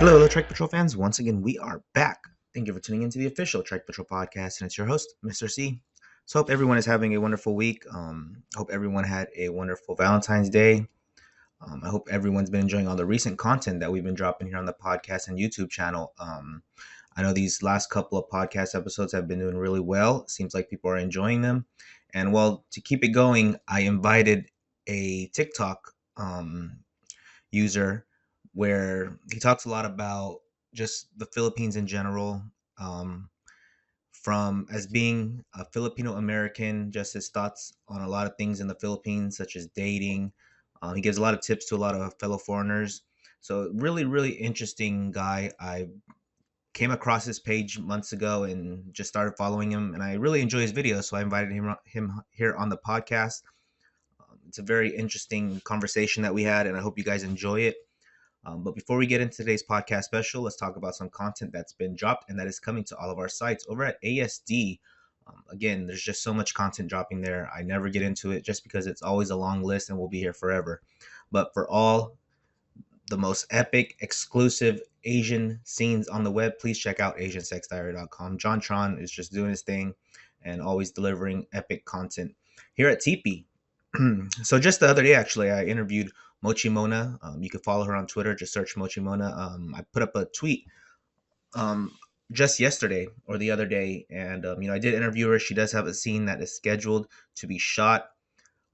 Hello, 0.00 0.12
hello, 0.12 0.28
Trike 0.28 0.48
Patrol 0.48 0.66
fans. 0.66 0.96
Once 0.96 1.18
again, 1.18 1.42
we 1.42 1.58
are 1.58 1.82
back. 1.92 2.24
Thank 2.54 2.66
you 2.66 2.72
for 2.72 2.80
tuning 2.80 3.02
into 3.02 3.18
the 3.18 3.26
official 3.26 3.62
Trike 3.62 3.84
Patrol 3.84 4.06
podcast, 4.10 4.58
and 4.58 4.66
it's 4.66 4.78
your 4.78 4.86
host, 4.86 5.14
Mr. 5.22 5.48
C. 5.48 5.82
So, 6.24 6.38
hope 6.38 6.48
everyone 6.48 6.78
is 6.78 6.86
having 6.86 7.14
a 7.14 7.20
wonderful 7.20 7.54
week. 7.54 7.84
Um, 7.92 8.42
hope 8.56 8.70
everyone 8.72 9.04
had 9.04 9.28
a 9.36 9.50
wonderful 9.50 9.94
Valentine's 9.94 10.48
Day. 10.48 10.86
Um, 11.60 11.82
I 11.84 11.90
hope 11.90 12.08
everyone's 12.10 12.48
been 12.48 12.62
enjoying 12.62 12.88
all 12.88 12.96
the 12.96 13.04
recent 13.04 13.38
content 13.38 13.80
that 13.80 13.92
we've 13.92 14.02
been 14.02 14.14
dropping 14.14 14.48
here 14.48 14.56
on 14.56 14.64
the 14.64 14.72
podcast 14.72 15.28
and 15.28 15.38
YouTube 15.38 15.68
channel. 15.68 16.14
Um, 16.18 16.62
I 17.14 17.20
know 17.20 17.34
these 17.34 17.62
last 17.62 17.90
couple 17.90 18.16
of 18.16 18.30
podcast 18.30 18.74
episodes 18.74 19.12
have 19.12 19.28
been 19.28 19.40
doing 19.40 19.58
really 19.58 19.80
well. 19.80 20.26
Seems 20.28 20.54
like 20.54 20.70
people 20.70 20.90
are 20.90 20.96
enjoying 20.96 21.42
them. 21.42 21.66
And 22.14 22.32
well, 22.32 22.64
to 22.70 22.80
keep 22.80 23.04
it 23.04 23.08
going, 23.08 23.58
I 23.68 23.80
invited 23.80 24.48
a 24.86 25.26
TikTok 25.26 25.92
um, 26.16 26.78
user 27.50 28.06
where 28.54 29.18
he 29.32 29.38
talks 29.40 29.64
a 29.64 29.68
lot 29.68 29.84
about 29.84 30.40
just 30.74 31.06
the 31.16 31.26
Philippines 31.26 31.76
in 31.76 31.86
general, 31.86 32.42
um, 32.78 33.28
from 34.12 34.66
as 34.70 34.86
being 34.86 35.44
a 35.54 35.64
Filipino 35.64 36.14
American, 36.14 36.90
just 36.90 37.14
his 37.14 37.28
thoughts 37.28 37.72
on 37.88 38.02
a 38.02 38.08
lot 38.08 38.26
of 38.26 38.36
things 38.36 38.60
in 38.60 38.66
the 38.66 38.74
Philippines, 38.74 39.36
such 39.36 39.56
as 39.56 39.66
dating. 39.68 40.32
Uh, 40.82 40.92
he 40.92 41.00
gives 41.00 41.16
a 41.16 41.22
lot 41.22 41.34
of 41.34 41.40
tips 41.40 41.66
to 41.66 41.74
a 41.74 41.78
lot 41.78 41.94
of 41.94 42.14
fellow 42.18 42.38
foreigners. 42.38 43.02
So 43.40 43.70
really, 43.74 44.04
really 44.04 44.30
interesting 44.30 45.10
guy. 45.10 45.50
I 45.58 45.88
came 46.74 46.90
across 46.90 47.24
his 47.24 47.40
page 47.40 47.78
months 47.78 48.12
ago 48.12 48.44
and 48.44 48.92
just 48.92 49.08
started 49.08 49.32
following 49.36 49.70
him, 49.70 49.94
and 49.94 50.02
I 50.02 50.14
really 50.14 50.40
enjoy 50.40 50.60
his 50.60 50.72
videos. 50.72 51.04
So 51.04 51.16
I 51.16 51.22
invited 51.22 51.52
him 51.52 51.74
him 51.84 52.20
here 52.30 52.54
on 52.54 52.68
the 52.68 52.76
podcast. 52.76 53.42
Um, 54.20 54.38
it's 54.48 54.58
a 54.58 54.62
very 54.62 54.94
interesting 54.94 55.60
conversation 55.64 56.22
that 56.22 56.34
we 56.34 56.42
had, 56.42 56.66
and 56.66 56.76
I 56.76 56.80
hope 56.80 56.98
you 56.98 57.04
guys 57.04 57.22
enjoy 57.22 57.60
it. 57.60 57.76
Um, 58.44 58.62
but 58.62 58.74
before 58.74 58.96
we 58.96 59.06
get 59.06 59.20
into 59.20 59.38
today's 59.38 59.62
podcast 59.62 60.04
special, 60.04 60.42
let's 60.42 60.56
talk 60.56 60.76
about 60.76 60.94
some 60.94 61.10
content 61.10 61.52
that's 61.52 61.74
been 61.74 61.94
dropped 61.94 62.30
and 62.30 62.38
that 62.38 62.46
is 62.46 62.58
coming 62.58 62.84
to 62.84 62.96
all 62.96 63.10
of 63.10 63.18
our 63.18 63.28
sites 63.28 63.66
over 63.68 63.84
at 63.84 64.02
ASD. 64.02 64.78
Um, 65.26 65.42
again, 65.50 65.86
there's 65.86 66.02
just 66.02 66.22
so 66.22 66.32
much 66.32 66.54
content 66.54 66.88
dropping 66.88 67.20
there. 67.20 67.50
I 67.54 67.62
never 67.62 67.90
get 67.90 68.02
into 68.02 68.32
it 68.32 68.42
just 68.42 68.62
because 68.62 68.86
it's 68.86 69.02
always 69.02 69.30
a 69.30 69.36
long 69.36 69.62
list 69.62 69.90
and 69.90 69.98
we'll 69.98 70.08
be 70.08 70.20
here 70.20 70.32
forever. 70.32 70.80
But 71.30 71.52
for 71.52 71.68
all 71.68 72.16
the 73.10 73.18
most 73.18 73.46
epic, 73.50 73.96
exclusive 74.00 74.80
Asian 75.04 75.60
scenes 75.64 76.08
on 76.08 76.24
the 76.24 76.30
web, 76.30 76.52
please 76.58 76.78
check 76.78 77.00
out 77.00 77.18
AsianSexDiary.com. 77.18 78.38
JonTron 78.38 79.02
is 79.02 79.10
just 79.10 79.32
doing 79.32 79.50
his 79.50 79.62
thing 79.62 79.94
and 80.42 80.62
always 80.62 80.90
delivering 80.90 81.46
epic 81.52 81.84
content 81.84 82.34
here 82.74 82.88
at 82.88 83.02
TP. 83.02 83.44
so 84.42 84.58
just 84.58 84.80
the 84.80 84.88
other 84.88 85.02
day, 85.02 85.14
actually, 85.14 85.50
I 85.50 85.64
interviewed 85.64 86.10
Mochi 86.42 86.68
Mona. 86.68 87.18
Um, 87.22 87.42
you 87.42 87.50
can 87.50 87.60
follow 87.60 87.84
her 87.84 87.94
on 87.94 88.06
Twitter. 88.06 88.34
Just 88.34 88.52
search 88.52 88.76
Mochi 88.76 89.00
Mona. 89.00 89.34
Um, 89.36 89.74
I 89.76 89.82
put 89.92 90.02
up 90.02 90.16
a 90.16 90.24
tweet 90.24 90.66
um, 91.54 91.92
just 92.32 92.60
yesterday 92.60 93.08
or 93.26 93.38
the 93.38 93.50
other 93.50 93.66
day, 93.66 94.06
and 94.10 94.46
um, 94.46 94.62
you 94.62 94.68
know 94.68 94.74
I 94.74 94.78
did 94.78 94.94
interview 94.94 95.28
her. 95.28 95.38
She 95.38 95.54
does 95.54 95.72
have 95.72 95.86
a 95.86 95.94
scene 95.94 96.26
that 96.26 96.40
is 96.40 96.54
scheduled 96.54 97.08
to 97.36 97.46
be 97.46 97.58
shot 97.58 98.10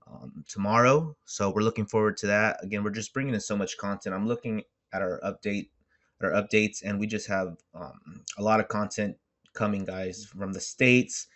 um, 0.06 0.44
tomorrow, 0.48 1.16
so 1.24 1.50
we're 1.50 1.62
looking 1.62 1.86
forward 1.86 2.16
to 2.18 2.26
that. 2.28 2.62
Again, 2.62 2.84
we're 2.84 2.90
just 2.90 3.12
bringing 3.12 3.34
in 3.34 3.40
so 3.40 3.56
much 3.56 3.76
content. 3.78 4.14
I'm 4.14 4.28
looking 4.28 4.62
at 4.92 5.02
our 5.02 5.20
update, 5.24 5.70
our 6.22 6.30
updates, 6.30 6.82
and 6.84 7.00
we 7.00 7.06
just 7.06 7.26
have 7.28 7.56
um, 7.74 8.22
a 8.38 8.42
lot 8.42 8.60
of 8.60 8.68
content 8.68 9.16
coming, 9.54 9.84
guys, 9.84 10.24
from 10.24 10.52
the 10.52 10.60
states, 10.60 11.26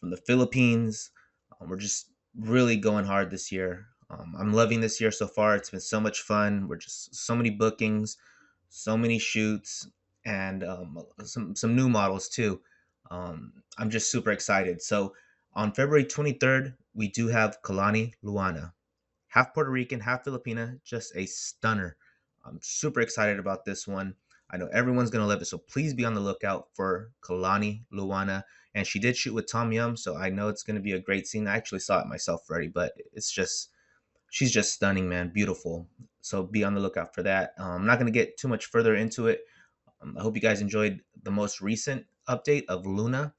from 0.00 0.10
the 0.10 0.16
Philippines. 0.16 1.10
we're 1.60 1.76
just 1.76 2.10
really 2.38 2.76
going 2.76 3.04
hard 3.04 3.30
this 3.30 3.52
year. 3.52 3.86
Um, 4.18 4.34
I'm 4.38 4.52
loving 4.52 4.80
this 4.80 5.00
year 5.00 5.10
so 5.10 5.26
far. 5.26 5.56
It's 5.56 5.70
been 5.70 5.80
so 5.80 6.00
much 6.00 6.22
fun. 6.22 6.68
We're 6.68 6.76
just 6.76 7.14
so 7.14 7.34
many 7.34 7.50
bookings, 7.50 8.16
so 8.68 8.96
many 8.96 9.18
shoots, 9.18 9.88
and 10.24 10.62
um, 10.62 10.98
some 11.24 11.56
some 11.56 11.74
new 11.74 11.88
models 11.88 12.28
too. 12.28 12.60
Um, 13.10 13.52
I'm 13.78 13.90
just 13.90 14.10
super 14.10 14.30
excited. 14.30 14.82
So 14.82 15.14
on 15.54 15.72
February 15.72 16.04
23rd, 16.04 16.74
we 16.94 17.08
do 17.08 17.28
have 17.28 17.58
Kalani 17.62 18.14
Luana, 18.24 18.72
half 19.28 19.52
Puerto 19.52 19.70
Rican, 19.70 20.00
half 20.00 20.24
Filipina, 20.24 20.80
just 20.84 21.14
a 21.16 21.26
stunner. 21.26 21.96
I'm 22.44 22.58
super 22.62 23.00
excited 23.00 23.38
about 23.38 23.64
this 23.64 23.86
one. 23.86 24.14
I 24.50 24.58
know 24.58 24.68
everyone's 24.72 25.10
gonna 25.10 25.26
love 25.26 25.42
it, 25.42 25.46
so 25.46 25.58
please 25.58 25.94
be 25.94 26.04
on 26.04 26.14
the 26.14 26.20
lookout 26.20 26.68
for 26.74 27.10
Kalani 27.22 27.82
Luana. 27.92 28.44
And 28.76 28.86
she 28.86 28.98
did 28.98 29.16
shoot 29.16 29.34
with 29.34 29.50
Tom 29.50 29.72
Yum, 29.72 29.96
so 29.96 30.16
I 30.16 30.30
know 30.30 30.48
it's 30.48 30.62
gonna 30.62 30.80
be 30.80 30.92
a 30.92 31.00
great 31.00 31.26
scene. 31.26 31.48
I 31.48 31.56
actually 31.56 31.80
saw 31.80 32.00
it 32.00 32.06
myself 32.06 32.42
already, 32.48 32.68
but 32.68 32.92
it's 33.12 33.32
just 33.32 33.70
she's 34.34 34.50
just 34.50 34.72
stunning, 34.72 35.08
man, 35.08 35.30
beautiful. 35.32 35.86
So 36.20 36.42
be 36.42 36.64
on 36.64 36.74
the 36.74 36.80
lookout 36.80 37.14
for 37.14 37.22
that. 37.22 37.52
Um, 37.56 37.82
I'm 37.82 37.86
not 37.86 38.00
going 38.00 38.12
to 38.12 38.18
get 38.18 38.36
too 38.36 38.48
much 38.48 38.66
further 38.66 38.96
into 38.96 39.28
it. 39.28 39.42
Um, 40.02 40.16
I 40.18 40.22
hope 40.22 40.34
you 40.34 40.42
guys 40.42 40.60
enjoyed 40.60 41.02
the 41.22 41.30
most 41.30 41.60
recent 41.60 42.04
update 42.28 42.64
of 42.68 42.84
Luna. 42.84 43.32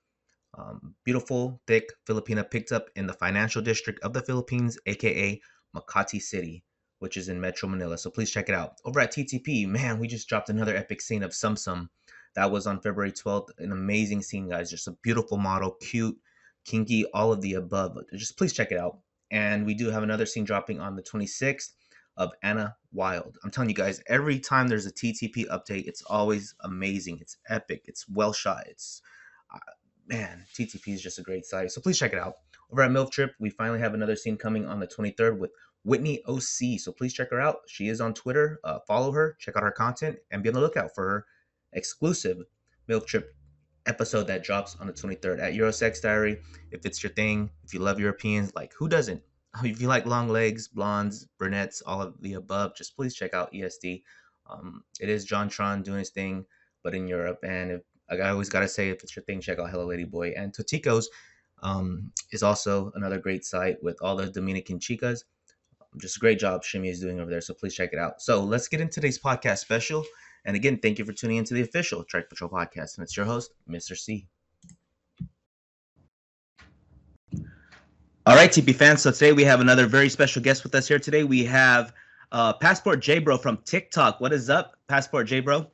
Um, 0.57 0.95
beautiful, 1.03 1.59
thick 1.67 1.89
Filipina 2.07 2.49
picked 2.49 2.71
up 2.71 2.89
in 2.95 3.07
the 3.07 3.13
financial 3.13 3.61
district 3.61 4.01
of 4.05 4.13
the 4.13 4.21
Philippines, 4.21 4.79
aka 4.85 5.41
Makati 5.75 6.21
City, 6.21 6.63
which 6.99 7.17
is 7.17 7.27
in 7.27 7.41
Metro 7.41 7.67
Manila. 7.67 7.97
So 7.97 8.09
please 8.09 8.31
check 8.31 8.47
it 8.47 8.55
out. 8.55 8.75
Over 8.85 9.01
at 9.01 9.11
TTP, 9.11 9.67
man, 9.67 9.99
we 9.99 10.07
just 10.07 10.29
dropped 10.29 10.47
another 10.47 10.77
epic 10.77 11.01
scene 11.01 11.23
of 11.23 11.33
Sum 11.33 11.57
Sum. 11.57 11.89
That 12.35 12.51
was 12.51 12.67
on 12.67 12.79
February 12.79 13.11
12th. 13.11 13.49
An 13.57 13.73
amazing 13.73 14.21
scene, 14.21 14.47
guys. 14.47 14.69
Just 14.69 14.87
a 14.87 14.95
beautiful 15.03 15.37
model, 15.37 15.71
cute, 15.81 16.17
kinky, 16.63 17.03
all 17.13 17.33
of 17.33 17.41
the 17.41 17.55
above. 17.55 17.97
Just 18.13 18.37
please 18.37 18.53
check 18.53 18.71
it 18.71 18.77
out. 18.77 18.99
And 19.31 19.65
we 19.65 19.73
do 19.73 19.89
have 19.89 20.03
another 20.03 20.25
scene 20.25 20.43
dropping 20.43 20.79
on 20.79 20.95
the 20.95 21.03
26th 21.03 21.71
of 22.17 22.31
Anna 22.43 22.75
Wild. 22.91 23.37
I'm 23.43 23.51
telling 23.51 23.69
you 23.69 23.75
guys, 23.75 24.01
every 24.07 24.39
time 24.39 24.67
there's 24.67 24.85
a 24.85 24.91
TTP 24.91 25.47
update, 25.47 25.85
it's 25.85 26.01
always 26.03 26.55
amazing. 26.61 27.19
It's 27.21 27.37
epic. 27.49 27.83
It's 27.85 28.07
well 28.07 28.33
shot. 28.33 28.63
It's 28.67 29.01
uh, 29.53 29.59
man, 30.07 30.45
TTP 30.53 30.93
is 30.93 31.01
just 31.01 31.19
a 31.19 31.23
great 31.23 31.45
site. 31.45 31.71
So 31.71 31.81
please 31.81 31.99
check 31.99 32.13
it 32.13 32.19
out. 32.19 32.35
Over 32.71 32.83
at 32.83 32.91
MILF 32.91 33.11
Trip, 33.11 33.33
we 33.39 33.49
finally 33.49 33.79
have 33.79 33.93
another 33.93 34.15
scene 34.15 34.37
coming 34.37 34.65
on 34.65 34.79
the 34.79 34.87
23rd 34.87 35.37
with 35.37 35.51
Whitney 35.83 36.21
OC. 36.27 36.79
So 36.79 36.91
please 36.91 37.13
check 37.13 37.29
her 37.31 37.39
out. 37.39 37.57
She 37.67 37.89
is 37.89 38.01
on 38.01 38.13
Twitter. 38.13 38.59
Uh, 38.63 38.79
follow 38.87 39.11
her, 39.11 39.35
check 39.39 39.55
out 39.55 39.63
her 39.63 39.71
content, 39.71 40.17
and 40.31 40.41
be 40.41 40.49
on 40.49 40.55
the 40.55 40.61
lookout 40.61 40.95
for 40.95 41.03
her 41.03 41.25
exclusive 41.73 42.37
MILF 42.89 43.05
Trip 43.05 43.34
episode 43.85 44.27
that 44.27 44.43
drops 44.43 44.75
on 44.79 44.87
the 44.87 44.93
23rd 44.93 45.41
at 45.41 45.53
Eurosex 45.53 46.01
Diary. 46.01 46.39
If 46.71 46.85
it's 46.85 47.03
your 47.03 47.11
thing, 47.13 47.49
if 47.63 47.73
you 47.73 47.79
love 47.79 47.99
Europeans, 47.99 48.53
like 48.55 48.73
who 48.73 48.87
doesn't? 48.87 49.21
If 49.63 49.79
you 49.79 49.87
like 49.87 50.05
long 50.05 50.27
legs, 50.27 50.67
blondes, 50.67 51.27
brunettes, 51.37 51.81
all 51.85 52.01
of 52.01 52.21
the 52.21 52.33
above, 52.33 52.75
just 52.75 52.93
please 52.95 53.15
check 53.15 53.33
out 53.33 53.53
ESD. 53.53 54.03
Um, 54.49 54.83
it 54.99 55.07
is 55.07 55.25
JonTron 55.25 55.83
doing 55.83 55.99
his 55.99 56.09
thing, 56.09 56.45
but 56.83 56.93
in 56.93 57.07
Europe. 57.07 57.39
And 57.43 57.71
if 57.71 57.81
like 58.09 58.19
I 58.19 58.29
always 58.29 58.49
gotta 58.49 58.67
say, 58.67 58.89
if 58.89 59.01
it's 59.01 59.15
your 59.15 59.23
thing, 59.23 59.39
check 59.39 59.59
out 59.59 59.69
Hello 59.69 59.85
Lady 59.85 60.03
Boy 60.03 60.33
and 60.35 60.53
Totico's. 60.53 61.09
Um, 61.63 62.11
is 62.33 62.43
also 62.43 62.91
another 62.95 63.17
great 63.17 63.45
site 63.45 63.81
with 63.81 63.97
all 64.01 64.17
the 64.17 64.27
Dominican 64.27 64.77
chicas. 64.77 65.23
Just 66.01 66.17
a 66.17 66.19
great 66.19 66.37
job 66.37 66.63
Shimmy 66.63 66.89
is 66.89 66.99
doing 66.99 67.21
over 67.21 67.31
there. 67.31 67.41
So 67.41 67.53
please 67.53 67.73
check 67.73 67.91
it 67.93 67.99
out. 67.99 68.21
So 68.21 68.43
let's 68.43 68.67
get 68.67 68.81
into 68.81 68.95
today's 68.95 69.17
podcast 69.17 69.59
special. 69.59 70.03
And 70.45 70.55
again, 70.55 70.77
thank 70.77 70.99
you 70.99 71.05
for 71.05 71.11
tuning 71.11 71.37
into 71.37 71.55
the 71.55 71.61
official 71.61 72.03
Trike 72.03 72.29
Patrol 72.29 72.49
podcast. 72.49 72.97
And 72.97 73.03
it's 73.03 73.17
your 73.17 73.25
host, 73.25 73.51
Mr. 73.69 73.97
C. 73.97 74.27
All 78.27 78.35
right, 78.35 78.49
TP 78.49 78.73
fans. 78.73 79.01
So 79.01 79.11
today 79.11 79.33
we 79.33 79.43
have 79.43 79.59
another 79.59 79.87
very 79.87 80.09
special 80.09 80.41
guest 80.41 80.63
with 80.63 80.73
us 80.75 80.87
here. 80.87 80.99
Today 80.99 81.23
we 81.23 81.43
have 81.45 81.93
uh, 82.31 82.53
Passport 82.53 82.99
J 82.99 83.19
Bro 83.19 83.39
from 83.39 83.57
TikTok. 83.65 84.19
What 84.19 84.33
is 84.33 84.49
up, 84.49 84.75
Passport 84.87 85.27
J 85.27 85.41
Bro? 85.41 85.67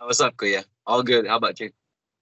What's 0.00 0.20
up, 0.20 0.36
Kuya? 0.36 0.64
All 0.86 1.02
good. 1.02 1.26
How 1.26 1.36
about 1.36 1.58
you? 1.58 1.70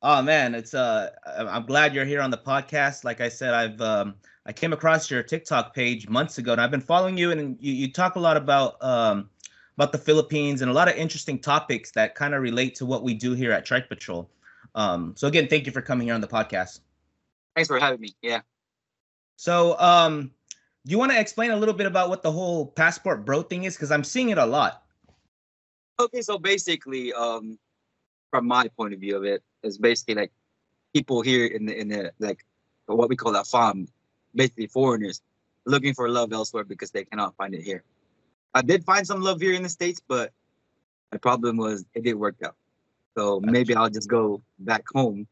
Oh 0.02 0.22
man, 0.22 0.54
it's 0.54 0.72
uh, 0.72 1.10
I'm 1.26 1.66
glad 1.66 1.94
you're 1.94 2.04
here 2.04 2.20
on 2.20 2.30
the 2.30 2.38
podcast. 2.38 3.04
Like 3.04 3.20
I 3.20 3.28
said, 3.28 3.54
I've 3.54 3.80
um, 3.80 4.14
I 4.46 4.52
came 4.52 4.72
across 4.72 5.10
your 5.10 5.22
TikTok 5.22 5.74
page 5.74 6.08
months 6.08 6.38
ago, 6.38 6.52
and 6.52 6.60
I've 6.60 6.70
been 6.70 6.80
following 6.80 7.18
you, 7.18 7.30
and 7.32 7.56
you, 7.60 7.72
you 7.72 7.92
talk 7.92 8.16
a 8.16 8.20
lot 8.20 8.36
about 8.36 8.82
um, 8.82 9.28
about 9.76 9.92
the 9.92 9.98
Philippines 9.98 10.62
and 10.62 10.70
a 10.70 10.74
lot 10.74 10.88
of 10.88 10.96
interesting 10.96 11.38
topics 11.38 11.90
that 11.92 12.14
kind 12.14 12.34
of 12.34 12.42
relate 12.42 12.74
to 12.76 12.86
what 12.86 13.02
we 13.02 13.14
do 13.14 13.32
here 13.32 13.52
at 13.52 13.64
Trike 13.64 13.88
Patrol. 13.88 14.28
Um, 14.74 15.14
so 15.16 15.28
again, 15.28 15.48
thank 15.48 15.66
you 15.66 15.72
for 15.72 15.82
coming 15.82 16.06
here 16.06 16.14
on 16.14 16.20
the 16.20 16.28
podcast. 16.28 16.80
Thanks 17.54 17.68
for 17.68 17.78
having 17.78 18.00
me. 18.00 18.14
Yeah. 18.22 18.40
So, 19.36 19.78
um, 19.78 20.30
do 20.84 20.92
you 20.92 20.98
want 20.98 21.12
to 21.12 21.20
explain 21.20 21.50
a 21.50 21.56
little 21.56 21.74
bit 21.74 21.86
about 21.86 22.08
what 22.08 22.22
the 22.22 22.30
whole 22.30 22.66
passport 22.66 23.24
bro 23.24 23.42
thing 23.42 23.64
is? 23.64 23.74
Because 23.74 23.90
I'm 23.90 24.04
seeing 24.04 24.30
it 24.30 24.38
a 24.38 24.46
lot. 24.46 24.82
Okay, 25.98 26.22
so 26.22 26.38
basically, 26.38 27.12
um, 27.12 27.58
from 28.30 28.46
my 28.46 28.68
point 28.76 28.94
of 28.94 29.00
view 29.00 29.16
of 29.16 29.24
it, 29.24 29.42
is 29.62 29.78
basically 29.78 30.14
like 30.14 30.32
people 30.94 31.22
here 31.22 31.46
in 31.46 31.66
the 31.66 31.78
in 31.78 31.88
the 31.88 32.12
like 32.18 32.44
what 32.86 33.08
we 33.08 33.16
call 33.16 33.32
that 33.32 33.46
farm, 33.46 33.88
basically 34.34 34.68
foreigners 34.68 35.22
looking 35.64 35.92
for 35.92 36.08
love 36.08 36.32
elsewhere 36.32 36.64
because 36.64 36.90
they 36.92 37.04
cannot 37.04 37.34
find 37.36 37.54
it 37.54 37.62
here. 37.62 37.82
I 38.56 38.62
did 38.62 38.84
find 38.84 39.06
some 39.06 39.20
love 39.20 39.40
here 39.40 39.52
in 39.52 39.62
the 39.62 39.68
states, 39.68 40.00
but 40.08 40.32
my 41.12 41.18
problem 41.18 41.58
was 41.58 41.84
it 41.94 42.04
didn't 42.04 42.18
work 42.18 42.36
out. 42.42 42.56
So 43.14 43.38
maybe 43.40 43.74
I'll 43.74 43.90
just 43.90 44.08
go 44.08 44.42
back 44.58 44.82
home 44.94 45.26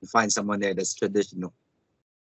and 0.00 0.10
find 0.10 0.32
someone 0.32 0.58
there 0.60 0.72
that's 0.72 0.94
traditional. 0.94 1.52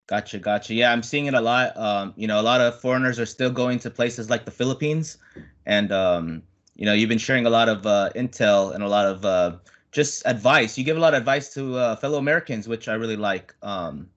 Gotcha, 0.07 0.39
gotcha. 0.39 0.73
Yeah, 0.73 0.93
I'm 0.93 1.03
seeing 1.03 1.25
it 1.25 1.33
a 1.33 1.41
lot. 1.41 1.75
Um, 1.77 2.13
you 2.15 2.25
know, 2.25 2.39
a 2.39 2.41
lot 2.51 2.61
of 2.61 2.79
foreigners 2.79 3.19
are 3.19 3.25
still 3.25 3.51
going 3.51 3.79
to 3.79 3.89
places 3.89 4.29
like 4.29 4.45
the 4.45 4.51
Philippines, 4.51 5.17
and 5.65 5.91
um, 5.91 6.41
you 6.75 6.85
know, 6.85 6.93
you've 6.93 7.09
been 7.09 7.19
sharing 7.19 7.45
a 7.45 7.49
lot 7.49 7.67
of 7.67 7.85
uh, 7.85 8.09
intel 8.15 8.73
and 8.73 8.81
a 8.81 8.87
lot 8.87 9.05
of 9.05 9.25
uh, 9.25 9.57
just 9.91 10.23
advice. 10.25 10.77
You 10.77 10.85
give 10.85 10.97
a 10.97 11.01
lot 11.01 11.13
of 11.13 11.19
advice 11.19 11.53
to 11.53 11.75
uh, 11.75 11.95
fellow 11.97 12.17
Americans, 12.17 12.67
which 12.67 12.87
I 12.87 12.93
really 12.93 13.17
like. 13.17 13.53
Um, 13.61 14.09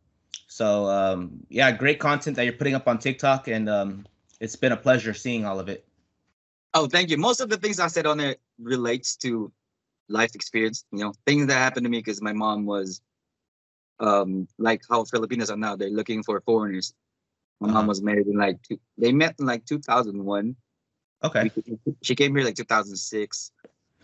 so 0.46 0.86
um, 0.86 1.44
yeah, 1.48 1.72
great 1.72 1.98
content 1.98 2.36
that 2.36 2.44
you're 2.44 2.54
putting 2.54 2.74
up 2.74 2.86
on 2.86 2.98
TikTok, 2.98 3.48
and 3.48 3.68
um, 3.68 4.06
it's 4.40 4.56
been 4.56 4.72
a 4.72 4.76
pleasure 4.76 5.12
seeing 5.12 5.44
all 5.44 5.58
of 5.60 5.68
it. 5.68 5.84
Oh, 6.74 6.86
thank 6.86 7.10
you. 7.10 7.18
Most 7.18 7.40
of 7.40 7.48
the 7.48 7.56
things 7.56 7.78
I 7.80 7.88
said 7.88 8.06
on 8.06 8.18
there 8.18 8.36
relates 8.58 9.16
to 9.18 9.52
life 10.08 10.34
experience. 10.34 10.84
You 10.92 11.00
know, 11.00 11.12
things 11.26 11.46
that 11.48 11.54
happened 11.58 11.84
to 11.84 11.90
me 11.90 11.98
because 11.98 12.22
my 12.22 12.32
mom 12.32 12.64
was, 12.66 13.00
um, 14.00 14.48
like 14.58 14.82
how 14.90 15.04
Filipinos 15.04 15.50
are 15.50 15.56
now. 15.56 15.76
They're 15.76 15.90
looking 15.90 16.22
for 16.22 16.40
foreigners. 16.40 16.94
My 17.60 17.68
Uh-huh. 17.68 17.78
mom 17.78 17.86
was 17.88 18.02
married 18.02 18.26
in 18.26 18.36
like 18.36 18.60
two, 18.62 18.78
they 18.98 19.12
met 19.12 19.36
in 19.38 19.46
like 19.46 19.64
2001. 19.66 20.56
Okay. 21.22 21.50
She 22.02 22.14
came 22.14 22.34
here 22.34 22.44
like 22.44 22.56
2006, 22.56 23.52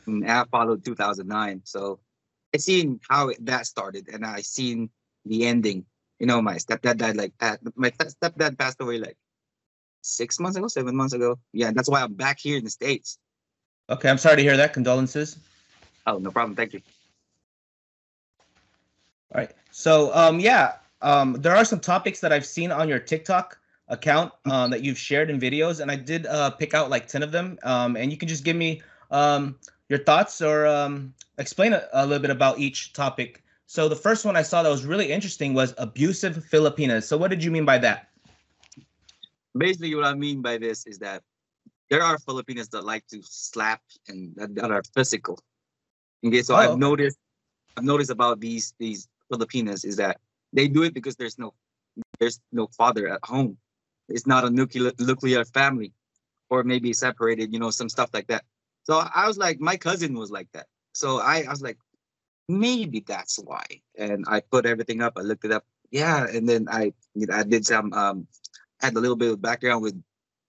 and 0.07 0.29
I 0.31 0.45
followed 0.51 0.85
2009. 0.85 1.63
So 1.65 2.01
I 2.55 2.59
seen 2.59 3.01
how 3.09 3.29
it, 3.29 3.45
that 3.47 3.67
started, 3.67 4.09
and 4.09 4.25
I 4.25 4.41
seen 4.43 4.91
the 5.25 5.47
ending. 5.47 5.85
You 6.21 6.27
know, 6.27 6.41
my 6.43 6.57
stepdad 6.57 6.99
died 6.99 7.17
like 7.17 7.33
my 7.77 7.91
stepdad 7.91 8.59
passed 8.59 8.81
away 8.81 8.99
like 8.99 9.17
six 10.03 10.39
months 10.39 10.57
ago, 10.57 10.69
seven 10.69 10.97
months 10.97 11.15
ago. 11.15 11.39
Yeah, 11.53 11.73
that's 11.75 11.89
why 11.89 12.03
I'm 12.03 12.15
back 12.15 12.39
here 12.39 12.57
in 12.57 12.65
the 12.65 12.71
states. 12.71 13.19
Okay. 13.91 14.11
I'm 14.11 14.19
sorry 14.19 14.37
to 14.37 14.43
hear 14.43 14.57
that. 14.57 14.73
Condolences. 14.73 15.39
Oh, 16.07 16.19
no 16.19 16.31
problem. 16.31 16.57
Thank 16.57 16.75
you. 16.75 16.81
All 19.35 19.41
right. 19.41 19.51
So, 19.71 20.15
um, 20.15 20.41
yeah, 20.41 20.75
um, 21.03 21.35
there 21.35 21.55
are 21.55 21.65
some 21.65 21.81
topics 21.81 22.21
that 22.21 22.33
I've 22.33 22.47
seen 22.47 22.73
on 22.73 22.89
your 22.89 22.99
TikTok 22.99 23.59
account 23.89 24.33
um, 24.51 24.71
that 24.71 24.83
you've 24.83 24.99
shared 24.99 25.31
in 25.31 25.41
videos, 25.41 25.81
and 25.81 25.91
I 25.91 25.97
did 25.97 26.27
uh, 26.27 26.51
pick 26.51 26.75
out 26.75 26.91
like 26.91 27.09
10 27.09 27.23
of 27.23 27.33
them. 27.33 27.59
Um, 27.63 27.97
and 27.97 28.11
you 28.11 28.19
can 28.19 28.29
just 28.29 28.45
give 28.45 28.57
me 28.57 28.83
um, 29.11 29.57
your 29.89 29.99
thoughts 29.99 30.43
or 30.43 30.67
um, 30.67 31.15
explain 31.39 31.73
a, 31.73 31.87
a 31.93 32.07
little 32.07 32.21
bit 32.21 32.31
about 32.31 32.59
each 32.59 32.93
topic. 32.93 33.43
So, 33.67 33.89
the 33.89 33.97
first 33.97 34.25
one 34.25 34.35
I 34.35 34.43
saw 34.43 34.63
that 34.63 34.69
was 34.71 34.87
really 34.87 35.13
interesting 35.13 35.53
was 35.53 35.75
abusive 35.77 36.45
Filipinas. 36.47 37.07
So, 37.07 37.19
what 37.19 37.29
did 37.29 37.45
you 37.45 37.51
mean 37.51 37.67
by 37.67 37.79
that? 37.79 38.08
Basically, 39.57 39.95
what 39.95 40.05
I 40.05 40.15
mean 40.15 40.43
by 40.43 40.59
this 40.59 40.87
is 40.87 40.99
that 40.99 41.23
there 41.91 42.03
are 42.03 42.19
Filipinos 42.19 42.69
that 42.69 42.85
like 42.85 43.07
to 43.09 43.21
slap 43.23 43.81
and 44.09 44.35
that, 44.37 44.55
that 44.55 44.71
are 44.71 44.83
physical. 44.95 45.39
Okay, 46.25 46.43
so 46.43 46.55
Oh, 46.55 46.59
I've 46.59 46.79
noticed, 46.79 47.19
I've 47.77 47.85
noticed 47.85 48.11
about 48.11 48.41
these 48.41 48.75
these 48.79 49.09
Filipinas 49.29 49.85
is 49.85 49.97
that 49.97 50.19
they 50.53 50.69
do 50.69 50.83
it 50.83 50.95
because 50.95 51.17
there's 51.17 51.39
no 51.39 51.55
there's 52.19 52.41
no 52.53 52.69
father 52.77 53.09
at 53.09 53.21
home. 53.25 53.57
It's 54.09 54.27
not 54.27 54.45
a 54.45 54.51
nuclear 54.51 54.93
nuclear 54.99 55.45
family, 55.45 55.93
or 56.51 56.65
maybe 56.65 56.93
separated. 56.93 57.53
You 57.53 57.59
know, 57.59 57.71
some 57.71 57.89
stuff 57.89 58.11
like 58.13 58.27
that. 58.29 58.45
So 58.85 59.03
I 59.15 59.27
was 59.27 59.39
like, 59.39 59.61
my 59.61 59.77
cousin 59.77 60.15
was 60.19 60.31
like 60.31 60.49
that. 60.53 60.67
So 60.93 61.21
I, 61.21 61.45
I 61.47 61.51
was 61.51 61.61
like, 61.63 61.79
maybe 62.49 63.05
that's 63.07 63.39
why. 63.39 63.65
And 63.99 64.25
I 64.27 64.41
put 64.41 64.67
everything 64.67 65.03
up. 65.03 65.15
I 65.17 65.21
looked 65.21 65.45
it 65.45 65.53
up. 65.53 65.65
Yeah, 65.91 66.27
and 66.27 66.49
then 66.49 66.69
I 66.71 66.93
you 67.15 67.27
know, 67.27 67.35
I 67.35 67.43
did 67.45 67.65
some 67.67 67.93
um 67.93 68.27
had 68.81 68.95
a 68.95 69.01
little 69.01 69.17
bit 69.17 69.33
of 69.33 69.43
background 69.43 69.83
with 69.83 70.01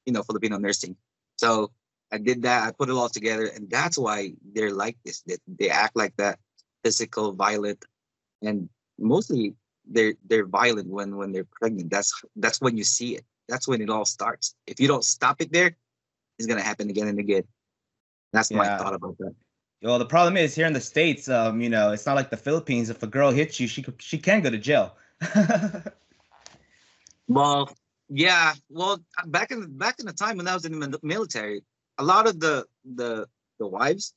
you 0.05 0.13
know 0.13 0.23
Filipino 0.23 0.57
nursing. 0.57 0.95
So 1.37 1.71
I 2.11 2.17
did 2.17 2.41
that. 2.43 2.67
I 2.67 2.71
put 2.71 2.89
it 2.89 2.93
all 2.93 3.09
together, 3.09 3.45
and 3.45 3.69
that's 3.69 3.97
why 3.97 4.33
they're 4.53 4.73
like 4.73 4.97
this. 5.05 5.21
That 5.27 5.39
they 5.47 5.69
act 5.69 5.95
like 5.95 6.15
that, 6.17 6.39
physical, 6.83 7.33
violent, 7.33 7.85
and 8.41 8.69
mostly 8.97 9.55
they're 9.85 10.13
they're 10.27 10.45
violent 10.45 10.89
when 10.89 11.15
when 11.17 11.31
they're 11.31 11.47
pregnant. 11.51 11.89
That's 11.89 12.13
that's 12.35 12.61
when 12.61 12.77
you 12.77 12.83
see 12.83 13.15
it. 13.15 13.25
That's 13.47 13.67
when 13.67 13.81
it 13.81 13.89
all 13.89 14.05
starts. 14.05 14.55
If 14.67 14.79
you 14.79 14.87
don't 14.87 15.03
stop 15.03 15.41
it 15.41 15.51
there, 15.51 15.75
it's 16.37 16.47
gonna 16.47 16.61
happen 16.61 16.89
again 16.89 17.07
and 17.07 17.19
again. 17.19 17.43
That's 18.33 18.51
my 18.51 18.65
Yeah. 18.65 18.77
thought 18.77 18.93
about 18.93 19.17
that. 19.19 19.35
Well, 19.81 19.97
the 19.97 20.05
problem 20.05 20.35
is 20.35 20.53
here 20.55 20.67
in 20.67 20.73
the 20.73 20.81
states, 20.81 21.29
um, 21.29 21.61
you 21.61 21.69
know, 21.69 21.91
it's 21.91 22.05
not 22.05 22.15
like 22.15 22.29
the 22.29 22.37
Philippines. 22.37 22.89
If 22.89 23.01
a 23.01 23.07
girl 23.07 23.31
hits 23.31 23.59
you, 23.59 23.67
she 23.67 23.85
she 23.99 24.17
can 24.17 24.41
go 24.41 24.49
to 24.49 24.57
jail. 24.57 24.95
Well, 27.27 27.69
yeah. 28.09 28.53
Well, 28.69 28.99
back 29.25 29.51
in 29.51 29.77
back 29.77 29.99
in 29.99 30.05
the 30.05 30.13
time 30.13 30.37
when 30.37 30.47
I 30.47 30.53
was 30.53 30.65
in 30.65 30.79
the 30.79 30.99
military, 31.03 31.63
a 31.97 32.03
lot 32.03 32.27
of 32.27 32.39
the 32.39 32.65
the 32.83 33.27
the 33.59 33.67
wives 33.67 34.13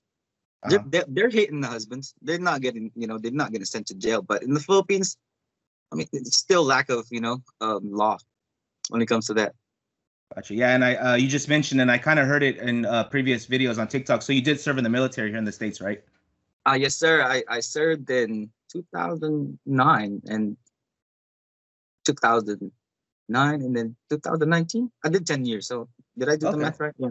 they're, 0.68 0.78
Uh-huh. 0.78 0.88
they're 0.90 1.04
they're 1.08 1.30
hitting 1.30 1.60
the 1.60 1.68
husbands. 1.68 2.14
They're 2.22 2.38
not 2.38 2.60
getting 2.60 2.90
you 2.94 3.06
know 3.06 3.18
they're 3.18 3.32
not 3.32 3.52
getting 3.52 3.66
sent 3.66 3.86
to 3.88 3.94
jail. 3.94 4.22
But 4.22 4.42
in 4.42 4.54
the 4.54 4.60
Philippines, 4.60 5.16
I 5.92 5.96
mean, 5.96 6.08
it's 6.12 6.36
still 6.36 6.64
lack 6.64 6.88
of 6.90 7.06
you 7.10 7.20
know 7.20 7.42
um, 7.60 7.92
law 7.92 8.18
when 8.88 9.02
it 9.02 9.06
comes 9.06 9.26
to 9.26 9.34
that. 9.34 9.54
Gotcha. 10.34 10.54
Yeah, 10.54 10.74
and 10.74 10.84
I 10.84 10.94
uh, 10.94 11.14
you 11.16 11.28
just 11.28 11.48
mentioned, 11.48 11.80
and 11.80 11.90
I 11.90 11.98
kind 11.98 12.18
of 12.18 12.26
heard 12.26 12.42
it 12.42 12.56
in 12.58 12.86
uh, 12.86 13.04
previous 13.04 13.46
videos 13.46 13.78
on 13.78 13.88
TikTok. 13.88 14.22
So 14.22 14.32
you 14.32 14.40
did 14.40 14.58
serve 14.60 14.78
in 14.78 14.84
the 14.84 14.90
military 14.90 15.28
here 15.30 15.38
in 15.38 15.44
the 15.44 15.52
states, 15.52 15.80
right? 15.80 16.02
Uh, 16.66 16.74
yes, 16.74 16.94
sir. 16.94 17.22
I, 17.22 17.42
I 17.48 17.60
served 17.60 18.08
in 18.08 18.48
2009 18.70 20.22
and 20.26 20.56
2009 23.32 23.62
and 23.66 23.76
then 23.76 23.96
2019. 24.10 24.90
I 25.04 25.08
did 25.08 25.26
10 25.26 25.44
years. 25.44 25.66
So 25.66 25.88
did 26.18 26.28
I 26.28 26.36
do 26.36 26.46
Okay. 26.46 26.56
the 26.56 26.62
math 26.62 26.80
right? 26.80 26.94
Yeah. 26.98 27.08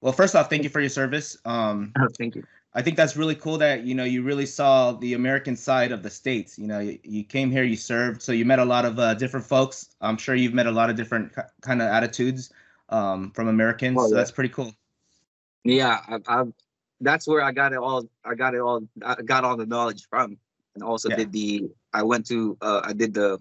Well, 0.00 0.12
first 0.12 0.34
off, 0.34 0.48
thank 0.48 0.62
you 0.62 0.70
for 0.70 0.80
your 0.80 0.90
service. 0.90 1.36
Um, 1.44 1.92
Oh, 2.00 2.08
thank 2.18 2.36
you. 2.36 2.44
I 2.72 2.82
think 2.82 2.96
that's 2.96 3.16
really 3.16 3.34
cool 3.34 3.58
that 3.58 3.82
you 3.82 3.96
know 3.96 4.04
you 4.04 4.22
really 4.22 4.46
saw 4.46 4.92
the 4.92 5.14
American 5.14 5.56
side 5.56 5.90
of 5.90 6.04
the 6.04 6.10
states. 6.10 6.56
You 6.56 6.68
know, 6.68 6.78
you, 6.78 7.00
you 7.02 7.24
came 7.24 7.50
here, 7.50 7.64
you 7.64 7.76
served, 7.76 8.22
so 8.22 8.30
you 8.30 8.44
met 8.44 8.60
a 8.60 8.64
lot 8.64 8.84
of 8.84 8.96
uh, 8.96 9.14
different 9.14 9.44
folks. 9.44 9.90
I'm 10.00 10.16
sure 10.16 10.36
you've 10.36 10.54
met 10.54 10.68
a 10.68 10.70
lot 10.70 10.88
of 10.88 10.94
different 10.94 11.34
ki- 11.34 11.42
kind 11.62 11.82
of 11.82 11.88
attitudes 11.88 12.52
um, 12.90 13.32
from 13.32 13.48
Americans. 13.48 13.98
Oh, 13.98 14.04
so 14.06 14.10
yeah. 14.10 14.18
that's 14.18 14.30
pretty 14.30 14.50
cool. 14.50 14.72
Yeah, 15.64 15.98
I, 16.06 16.18
I, 16.28 16.44
that's 17.00 17.26
where 17.26 17.42
I 17.42 17.50
got 17.50 17.72
it 17.72 17.78
all. 17.78 18.08
I 18.24 18.36
got 18.36 18.54
it 18.54 18.60
all. 18.60 18.82
I 19.04 19.20
got 19.20 19.42
all 19.42 19.56
the 19.56 19.66
knowledge 19.66 20.06
from, 20.08 20.38
and 20.76 20.84
also 20.84 21.10
Yeah. 21.10 21.16
did 21.16 21.32
the. 21.32 21.64
I 21.92 22.04
went 22.04 22.24
to. 22.28 22.56
Uh, 22.62 22.82
I 22.84 22.92
did 22.92 23.14
the 23.14 23.40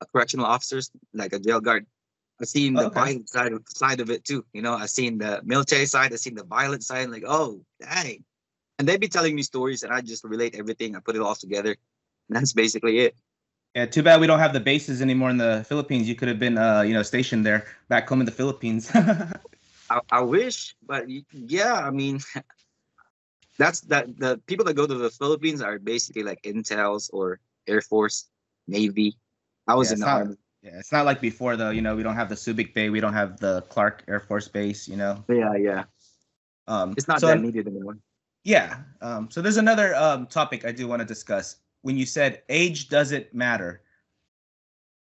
uh, 0.00 0.06
correctional 0.12 0.46
officers, 0.46 0.90
like 1.12 1.32
a 1.32 1.38
jail 1.38 1.60
guard. 1.60 1.86
I've 2.40 2.48
seen 2.48 2.74
the 2.74 2.86
Okay. 2.86 3.00
violent 3.00 3.28
side 3.28 3.52
of 3.52 3.62
side 3.68 4.00
of 4.00 4.10
it 4.10 4.24
too. 4.24 4.44
You 4.52 4.62
know, 4.62 4.74
I've 4.74 4.90
seen 4.90 5.18
the 5.18 5.40
military 5.44 5.86
side. 5.86 6.12
I've 6.12 6.18
seen 6.20 6.34
the 6.34 6.44
violent 6.44 6.82
side. 6.82 7.10
Like, 7.10 7.24
oh, 7.26 7.64
dang. 7.80 8.24
And 8.78 8.88
they'd 8.88 9.00
be 9.00 9.08
telling 9.08 9.36
me 9.36 9.42
stories, 9.42 9.84
and 9.84 9.92
I 9.92 10.00
just 10.00 10.24
relate 10.24 10.56
everything. 10.56 10.96
I 10.96 11.00
put 11.00 11.14
it 11.16 11.22
all 11.22 11.36
together, 11.36 11.76
and 12.28 12.36
that's 12.36 12.52
basically 12.52 12.98
it. 12.98 13.14
Yeah, 13.74 13.86
too 13.86 14.02
bad 14.02 14.20
we 14.20 14.26
don't 14.26 14.38
have 14.38 14.52
the 14.52 14.60
bases 14.60 15.00
anymore 15.02 15.30
in 15.30 15.36
the 15.36 15.64
Philippines. 15.68 16.08
You 16.08 16.14
could 16.14 16.28
have 16.28 16.38
been, 16.38 16.58
uh, 16.58 16.82
you 16.82 16.92
know, 16.94 17.02
stationed 17.02 17.44
there 17.46 17.66
back 17.88 18.08
home 18.08 18.20
in 18.20 18.26
the 18.26 18.32
Philippines. 18.32 18.90
I, 19.90 20.00
I 20.10 20.20
wish, 20.22 20.74
but 20.82 21.06
yeah, 21.32 21.74
I 21.74 21.90
mean, 21.90 22.20
that's 23.58 23.80
that. 23.82 24.18
The 24.18 24.40
people 24.46 24.64
that 24.66 24.74
go 24.74 24.86
to 24.86 24.94
the 24.94 25.10
Philippines 25.10 25.60
are 25.62 25.78
basically 25.78 26.22
like 26.22 26.42
Intels 26.42 27.10
or 27.12 27.40
Air 27.66 27.80
Force, 27.80 28.28
Navy. 28.66 29.16
I 29.66 29.74
was 29.74 29.88
Yeah, 29.90 29.94
in 29.94 30.00
the 30.00 30.06
not- 30.06 30.20
army. 30.20 30.36
yeah, 30.62 30.78
it's 30.78 30.92
not 30.92 31.04
like 31.06 31.20
before 31.20 31.56
though. 31.56 31.70
You 31.70 31.80
know, 31.82 31.96
we 31.96 32.02
don't 32.02 32.14
have 32.16 32.28
the 32.28 32.34
Subic 32.34 32.74
Bay, 32.74 32.90
we 32.90 33.00
don't 33.00 33.14
have 33.14 33.38
the 33.38 33.62
Clark 33.62 34.04
Air 34.08 34.20
Force 34.20 34.48
Base. 34.48 34.86
You 34.88 34.96
know, 34.96 35.24
Yeah, 35.28 35.54
yeah. 35.56 35.84
um, 36.66 36.94
It's 36.96 37.08
not 37.08 37.20
so 37.20 37.28
that 37.28 37.40
needed 37.40 37.66
anymore. 37.66 37.98
Yeah. 38.44 38.82
Um, 39.00 39.30
so 39.30 39.40
there's 39.40 39.56
another 39.56 39.94
um, 39.94 40.26
topic 40.26 40.64
I 40.66 40.72
do 40.72 40.86
want 40.86 41.00
to 41.00 41.06
discuss. 41.06 41.56
When 41.82 41.96
you 41.96 42.04
said 42.06 42.42
age 42.48 42.88
doesn't 42.88 43.32
matter, 43.34 43.82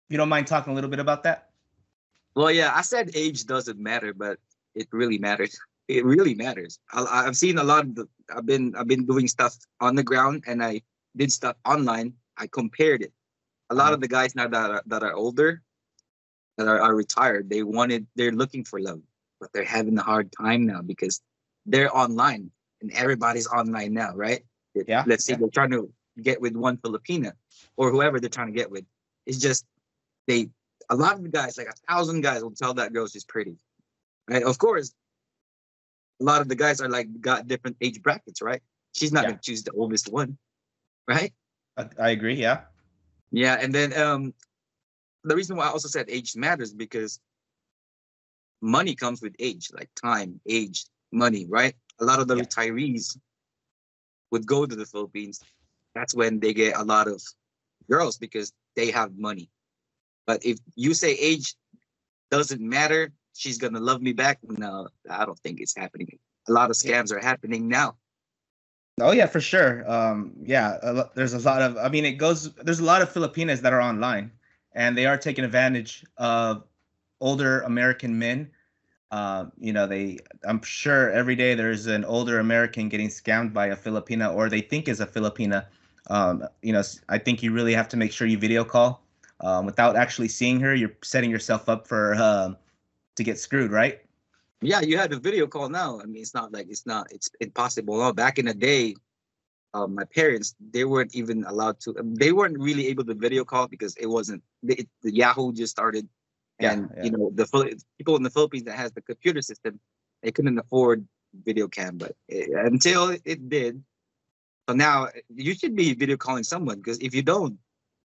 you 0.10 0.18
don't 0.18 0.30
mind 0.30 0.48
talking 0.48 0.72
a 0.72 0.76
little 0.76 0.90
bit 0.90 1.00
about 1.00 1.24
that? 1.24 1.50
Well, 2.36 2.52
yeah, 2.52 2.72
I 2.74 2.82
said 2.82 3.12
age 3.16 3.46
doesn't 3.46 3.80
matter, 3.80 4.14
but 4.14 4.40
it 4.76 4.88
really 4.92 5.18
matters. 5.18 5.58
It 5.88 6.06
really 6.06 6.36
matters. 6.36 6.80
I, 6.94 7.26
I've 7.26 7.36
seen 7.38 7.58
a 7.58 7.64
lot 7.64 7.86
of 7.86 7.96
the. 7.96 8.08
I've 8.36 8.46
been 8.46 8.76
I've 8.76 8.88
been 8.88 9.06
doing 9.06 9.28
stuff 9.28 9.58
on 9.82 9.96
the 9.96 10.04
ground, 10.04 10.44
and 10.48 10.64
I 10.64 10.82
did 11.16 11.32
stuff 11.32 11.56
online. 11.66 12.14
I 12.38 12.48
compared 12.48 13.02
it. 13.02 13.12
A 13.70 13.76
lot 13.76 13.86
Uh-huh. 13.86 13.94
of 13.96 14.02
the 14.02 14.08
guys 14.08 14.36
now 14.36 14.48
that 14.48 14.72
are, 14.72 14.84
that 14.88 15.04
are 15.04 15.14
older, 15.14 15.62
that 16.58 16.68
are, 16.68 16.82
are 16.82 16.96
retired, 16.96 17.50
they 17.50 17.64
wanted 17.64 18.08
they're 18.16 18.32
looking 18.32 18.64
for 18.64 18.80
love, 18.80 19.02
but 19.40 19.52
they're 19.54 19.64
having 19.64 19.98
a 19.98 20.04
hard 20.04 20.32
time 20.32 20.66
now 20.66 20.82
because 20.82 21.22
they're 21.66 21.96
online 21.96 22.52
and 22.82 22.92
everybody's 22.94 23.48
online 23.48 23.94
now, 23.94 24.14
right? 24.16 24.44
Yeah, 24.76 25.04
Let's 25.06 25.26
say 25.26 25.34
yeah. 25.34 25.40
they're 25.40 25.50
trying 25.50 25.72
to 25.72 25.92
get 26.22 26.42
with 26.42 26.56
one 26.56 26.78
Filipina 26.78 27.34
or 27.78 27.92
whoever 27.92 28.20
they're 28.20 28.30
trying 28.30 28.48
to 28.48 28.58
get 28.58 28.72
with. 28.72 28.86
It's 29.26 29.40
just 29.40 29.66
they 30.28 30.50
a 30.90 30.96
lot 30.96 31.16
of 31.16 31.24
the 31.24 31.30
guys, 31.30 31.58
like 31.58 31.68
a 31.70 31.74
thousand 31.92 32.22
guys, 32.22 32.44
will 32.44 32.52
tell 32.52 32.74
that 32.76 32.94
girl 32.94 33.08
she's 33.08 33.26
pretty. 33.26 33.58
Right? 34.30 34.44
Of 34.44 34.58
course, 34.58 34.94
a 36.22 36.24
lot 36.24 36.42
of 36.42 36.48
the 36.48 36.56
guys 36.56 36.82
are 36.82 36.90
like 36.90 37.08
got 37.22 37.48
different 37.48 37.78
age 37.82 38.02
brackets, 38.02 38.42
right? 38.42 38.62
She's 38.94 39.12
not 39.14 39.24
Yeah. 39.24 39.30
gonna 39.32 39.42
choose 39.42 39.64
the 39.64 39.72
oldest 39.72 40.12
one, 40.12 40.38
right? 41.08 41.34
I, 41.78 41.90
I 42.00 42.10
agree. 42.12 42.36
Yeah. 42.36 42.62
Yeah, 43.32 43.58
and 43.60 43.74
then 43.74 43.94
um 43.98 44.34
the 45.24 45.36
reason 45.36 45.56
why 45.58 45.66
I 45.68 45.70
also 45.70 45.88
said 45.88 46.10
age 46.10 46.36
matters 46.36 46.74
because 46.74 47.20
money 48.62 48.96
comes 48.96 49.22
with 49.22 49.36
age, 49.40 49.70
like 49.74 49.90
time, 49.96 50.40
age, 50.48 50.86
money, 51.12 51.46
right? 51.48 51.76
A 52.00 52.06
lot 52.06 52.20
of 52.20 52.28
the 52.28 52.36
Yeah. 52.36 52.44
retirees 52.44 53.18
would 54.32 54.46
go 54.46 54.66
to 54.66 54.76
the 54.76 54.86
Philippines. 54.86 55.42
That's 55.96 56.14
when 56.16 56.40
they 56.40 56.54
get 56.54 56.78
a 56.78 56.84
lot 56.84 57.08
of 57.08 57.22
girls 57.90 58.18
because 58.18 58.54
they 58.76 58.92
have 58.92 59.18
money. 59.18 59.50
But 60.26 60.46
if 60.46 60.60
you 60.76 60.94
say 60.94 61.14
age 61.14 61.56
doesn't 62.32 62.62
matter, 62.62 63.12
she's 63.34 63.58
gonna 63.58 63.80
love 63.80 64.02
me 64.02 64.14
back. 64.14 64.40
No, 64.44 64.90
I 65.10 65.26
don't 65.26 65.40
think 65.40 65.60
it's 65.62 65.76
happening. 65.76 66.20
a 66.48 66.52
lot 66.52 66.70
of 66.70 66.76
scams 66.78 67.12
are 67.12 67.20
happening 67.20 67.68
now. 67.68 67.96
Oh 69.02 69.12
yeah, 69.12 69.26
for 69.26 69.42
sure. 69.42 69.90
Um, 69.90 70.34
yeah, 70.44 70.78
there's 71.16 71.34
a 71.34 71.40
lot 71.40 71.62
of. 71.62 71.78
I 71.78 71.90
mean, 71.90 72.06
it 72.06 72.14
goes. 72.14 72.54
There's 72.56 72.80
a 72.80 72.84
lot 72.84 73.02
of 73.02 73.10
Filipinas 73.12 73.62
that 73.62 73.74
are 73.74 73.82
online, 73.82 74.32
and 74.74 74.98
they 74.98 75.06
are 75.06 75.18
taking 75.18 75.46
advantage 75.46 76.06
of 76.18 76.64
older 77.22 77.62
American 77.62 78.18
men. 78.18 78.50
Uh, 79.12 79.46
you 79.58 79.74
know, 79.74 79.88
they. 79.88 80.18
I'm 80.44 80.62
sure 80.62 81.12
every 81.12 81.36
day 81.36 81.56
there's 81.56 81.88
an 81.88 82.06
older 82.06 82.40
American 82.40 82.90
getting 82.90 83.10
scammed 83.10 83.54
by 83.54 83.68
a 83.68 83.76
Filipina, 83.76 84.34
or 84.34 84.50
they 84.50 84.62
think 84.62 84.88
is 84.88 85.00
a 85.00 85.08
Filipina. 85.08 85.66
Um, 86.10 86.44
you 86.62 86.74
know, 86.74 86.82
I 87.10 87.18
think 87.18 87.44
you 87.44 87.52
really 87.52 87.74
have 87.74 87.88
to 87.90 87.98
make 87.98 88.12
sure 88.12 88.28
you 88.28 88.38
video 88.38 88.64
call. 88.64 89.04
Um, 89.42 89.66
without 89.66 89.96
actually 89.96 90.28
seeing 90.28 90.60
her, 90.60 90.76
you're 90.76 90.92
setting 91.04 91.32
yourself 91.32 91.70
up 91.70 91.88
for 91.88 92.16
um, 92.16 92.58
to 93.16 93.24
get 93.24 93.40
screwed, 93.40 93.72
right? 93.72 94.02
Yeah, 94.62 94.82
you 94.82 94.98
had 94.98 95.14
a 95.14 95.20
video 95.20 95.48
call 95.48 95.70
now. 95.70 96.00
I 96.02 96.06
mean, 96.06 96.22
it's 96.22 96.34
not 96.34 96.52
like 96.52 96.68
it's 96.70 96.86
not 96.86 97.12
it's 97.12 97.30
impossible. 97.40 97.98
No, 97.98 98.12
back 98.12 98.40
in 98.40 98.46
the 98.46 98.54
day, 98.54 98.96
um, 99.74 99.96
my 99.96 100.04
parents 100.04 100.56
they 100.60 100.84
weren't 100.84 101.16
even 101.16 101.46
allowed 101.46 101.80
to. 101.82 101.98
um, 101.98 102.16
They 102.16 102.32
weren't 102.34 102.60
really 102.60 102.88
able 102.88 103.06
to 103.06 103.14
video 103.14 103.46
call 103.46 103.68
because 103.68 103.96
it 103.96 104.08
wasn't 104.08 104.44
the, 104.64 104.82
it, 104.82 104.90
the 105.02 105.14
Yahoo 105.16 105.54
just 105.54 105.72
started, 105.72 106.10
and 106.60 106.90
yeah. 106.98 107.04
you 107.04 107.12
know 107.12 107.32
the 107.34 107.46
people 107.98 108.18
in 108.18 108.24
the 108.24 108.30
Philippines 108.30 108.66
that 108.66 108.76
has 108.76 108.92
the 108.92 109.02
computer 109.02 109.42
system, 109.42 109.80
they 110.24 110.32
couldn't 110.32 110.58
afford 110.58 111.08
video 111.34 111.70
cam. 111.70 111.98
But 111.98 112.16
it, 112.28 112.50
until 112.50 113.16
it 113.24 113.50
did, 113.50 113.82
so 114.68 114.76
now 114.76 115.08
you 115.34 115.54
should 115.54 115.76
be 115.76 115.94
video 115.94 116.18
calling 116.18 116.44
someone 116.44 116.78
because 116.80 117.00
if 117.00 117.16
you 117.16 117.22
don't, 117.22 117.58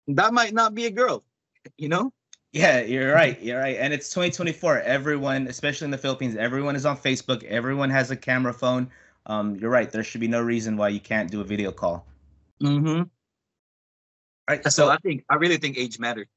that 0.07 0.33
might 0.33 0.53
not 0.53 0.75
be 0.75 0.85
a 0.85 0.91
girl. 0.91 1.23
You 1.77 1.89
know. 1.89 2.11
Yeah, 2.53 2.81
you're 2.81 3.11
right. 3.13 3.41
You're 3.41 3.59
right. 3.59 3.77
And 3.77 3.93
it's 3.93 4.09
2024. 4.09 4.81
Everyone, 4.81 5.47
especially 5.47 5.85
in 5.85 5.91
the 5.91 5.97
Philippines, 5.97 6.35
everyone 6.35 6.75
is 6.75 6.85
on 6.85 6.97
Facebook. 6.97 7.43
Everyone 7.45 7.89
has 7.89 8.11
a 8.11 8.15
camera 8.15 8.53
phone. 8.53 8.89
Um, 9.25 9.55
you're 9.55 9.71
right. 9.71 9.89
There 9.91 10.03
should 10.03 10.21
be 10.21 10.27
no 10.27 10.41
reason 10.41 10.77
why 10.77 10.89
you 10.89 10.99
can't 10.99 11.31
do 11.31 11.41
a 11.41 11.43
video 11.43 11.71
call. 11.71 12.05
Mm-hmm. 12.61 12.99
All 12.99 13.05
right. 14.47 14.63
So 14.65 14.69
So 14.69 14.89
I 14.89 14.97
think 14.97 15.25
I 15.29 15.35
really 15.35 15.57
think 15.57 15.77
age 15.77 15.99
matters. 15.99 16.27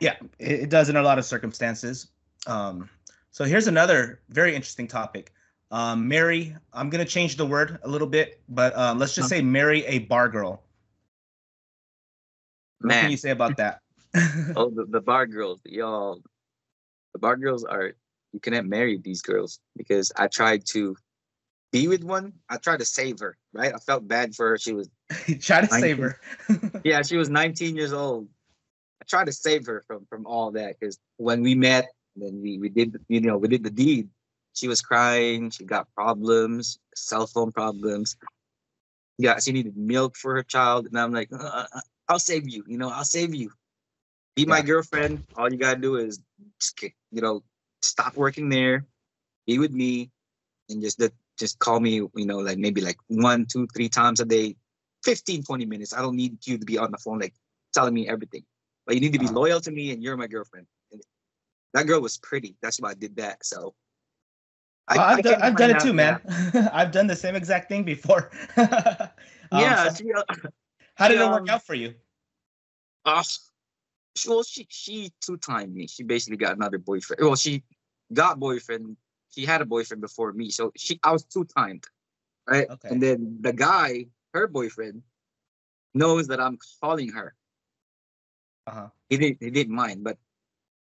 yeah, 0.00 0.16
it, 0.38 0.62
it 0.62 0.70
does 0.70 0.88
in 0.90 0.96
a 0.96 1.02
lot 1.02 1.18
of 1.18 1.24
circumstances. 1.24 2.08
Um, 2.46 2.90
so 3.30 3.44
here's 3.44 3.68
another 3.68 4.20
very 4.28 4.54
interesting 4.54 4.86
topic. 4.88 5.32
Um, 5.70 6.06
marry. 6.08 6.54
I'm 6.74 6.90
gonna 6.90 7.04
change 7.06 7.36
the 7.36 7.46
word 7.46 7.78
a 7.84 7.88
little 7.88 8.08
bit, 8.08 8.42
but 8.48 8.76
um, 8.76 8.98
let's 8.98 9.14
just 9.14 9.30
say 9.30 9.40
marry 9.40 9.84
a 9.86 10.00
bar 10.00 10.28
girl. 10.28 10.62
What 12.80 12.88
Man. 12.88 13.02
can 13.02 13.10
you 13.10 13.16
say 13.16 13.30
about 13.30 13.56
that? 13.58 13.81
oh 14.56 14.70
the, 14.70 14.86
the 14.88 15.00
bar 15.00 15.26
girls 15.26 15.60
y'all. 15.64 16.20
The 17.14 17.18
bar 17.18 17.36
girls 17.36 17.64
are 17.64 17.92
you 18.32 18.40
cannot 18.40 18.66
marry 18.66 18.98
these 18.98 19.20
girls 19.20 19.60
because 19.76 20.10
i 20.16 20.26
tried 20.26 20.64
to 20.66 20.96
be 21.70 21.88
with 21.88 22.04
one. 22.04 22.34
I 22.50 22.58
tried 22.58 22.80
to 22.80 22.84
save 22.84 23.20
her 23.20 23.36
right? 23.54 23.74
I 23.74 23.78
felt 23.78 24.06
bad 24.06 24.34
for 24.34 24.50
her. 24.50 24.58
She 24.58 24.74
was 24.74 24.90
Try 25.40 25.62
to 25.62 25.66
save 25.68 25.98
her. 25.98 26.20
yeah 26.84 27.02
she 27.02 27.16
was 27.16 27.30
19 27.30 27.76
years 27.76 27.92
old. 27.92 28.28
I 29.00 29.04
tried 29.08 29.26
to 29.26 29.32
save 29.32 29.66
her 29.66 29.82
from 29.86 30.06
from 30.06 30.26
all 30.26 30.50
that 30.52 30.78
because 30.78 30.98
when 31.16 31.40
we 31.42 31.54
met 31.54 31.88
then 32.16 32.40
we 32.42 32.58
we 32.58 32.68
did 32.68 32.96
you 33.08 33.20
know 33.20 33.38
we 33.38 33.48
did 33.48 33.64
the 33.64 33.70
deed. 33.70 34.08
She 34.54 34.68
was 34.68 34.82
crying. 34.82 35.48
She 35.50 35.64
got 35.64 35.88
problems 35.94 36.78
cell 36.94 37.26
phone 37.26 37.52
problems. 37.52 38.16
Yeah 39.16 39.38
she 39.38 39.52
needed 39.52 39.76
milk 39.76 40.16
for 40.16 40.34
her 40.34 40.42
child. 40.42 40.86
And 40.86 40.98
i'm 40.98 41.12
like 41.12 41.30
uh, 41.32 41.66
uh, 41.72 41.80
i'll 42.08 42.18
save 42.18 42.48
you 42.48 42.62
you 42.66 42.76
know 42.76 42.90
i'll 42.90 43.04
save 43.04 43.34
you 43.34 43.50
be 44.36 44.44
my 44.46 44.60
Yeah. 44.60 44.62
girlfriend 44.62 45.22
all 45.36 45.50
you 45.52 45.58
gotta 45.58 45.80
do 45.80 45.96
is 45.96 46.20
just 46.60 46.82
you 47.10 47.20
know 47.22 47.42
stop 47.82 48.16
working 48.16 48.48
there 48.48 48.86
be 49.46 49.58
with 49.58 49.72
me 49.72 50.10
and 50.68 50.82
just 50.82 50.98
that 50.98 51.12
just 51.38 51.58
call 51.58 51.80
me 51.80 51.94
you 52.14 52.26
know 52.26 52.38
like 52.38 52.58
maybe 52.58 52.80
like 52.80 52.98
one 53.08 53.46
two 53.46 53.66
three 53.74 53.88
times 53.88 54.20
a 54.20 54.24
day 54.24 54.56
15 55.04 55.42
20 55.42 55.66
minutes 55.66 55.94
i 55.94 56.00
don't 56.02 56.16
need 56.16 56.36
you 56.46 56.58
to 56.58 56.64
be 56.64 56.78
on 56.78 56.90
the 56.90 56.98
phone 56.98 57.18
like 57.18 57.34
telling 57.74 57.94
me 57.94 58.08
everything 58.08 58.44
but 58.86 58.94
you 58.94 59.00
need 59.00 59.12
to 59.12 59.18
be 59.18 59.28
Uh-huh. 59.28 59.32
loyal 59.32 59.60
to 59.60 59.70
me 59.70 59.92
and 59.92 60.02
you're 60.02 60.16
my 60.16 60.26
girlfriend 60.26 60.66
and 60.92 61.02
that 61.74 61.86
girl 61.86 62.00
was 62.00 62.18
pretty 62.18 62.56
that's 62.62 62.80
why 62.80 62.90
i 62.90 62.94
did 62.94 63.16
that 63.16 63.44
so 63.44 63.74
I, 64.88 64.96
I've, 64.98 65.18
I 65.18 65.20
done, 65.22 65.38
I've 65.42 65.56
done 65.56 65.70
it 65.70 65.78
too, 65.78 65.92
man. 65.92 66.20
I've 66.72 66.90
done 66.90 67.06
the 67.06 67.16
same 67.16 67.34
exact 67.34 67.68
thing 67.68 67.84
before. 67.84 68.30
Um, 69.52 69.60
yeah 69.60 69.76
so 69.76 69.90
uh, 70.16 70.24
how 70.94 71.08
did 71.08 71.20
it 71.20 71.28
work 71.30 71.44
um, 71.44 71.48
out 71.48 71.62
for 71.62 71.74
you? 71.74 71.94
uh, 73.04 73.22
she, 74.14 74.28
well, 74.28 74.42
she 74.42 74.66
she 74.70 75.12
two 75.20 75.36
timed 75.36 75.74
me. 75.74 75.86
She 75.86 76.02
basically 76.02 76.36
got 76.36 76.56
another 76.56 76.78
boyfriend. 76.78 77.22
Well, 77.22 77.36
she 77.36 77.64
got 78.12 78.38
boyfriend. 78.38 78.96
She 79.30 79.46
had 79.46 79.62
a 79.62 79.66
boyfriend 79.66 80.02
before 80.02 80.32
me, 80.32 80.50
so 80.50 80.72
she 80.76 81.00
I 81.02 81.12
was 81.12 81.24
two 81.24 81.44
timed, 81.44 81.84
right? 82.46 82.68
Okay. 82.68 82.88
And 82.88 83.02
then 83.02 83.38
the 83.40 83.52
guy, 83.52 84.06
her 84.34 84.46
boyfriend, 84.46 85.02
knows 85.94 86.28
that 86.28 86.40
I'm 86.40 86.58
calling 86.80 87.10
her. 87.10 87.34
Uh-huh. 88.66 88.88
He 89.08 89.16
didn't 89.16 89.38
he 89.40 89.50
didn't 89.50 89.74
mind, 89.74 90.04
but 90.04 90.18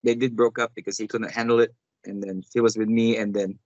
they 0.04 0.16
did 0.16 0.36
broke 0.36 0.60
up 0.60 0.74
because 0.76 0.98
he 0.98 1.08
couldn't 1.08 1.32
handle 1.32 1.60
it. 1.60 1.74
And 2.06 2.22
then 2.22 2.44
she 2.54 2.60
was 2.60 2.78
with 2.78 2.90
me, 2.90 3.18
and 3.18 3.34
then 3.34 3.58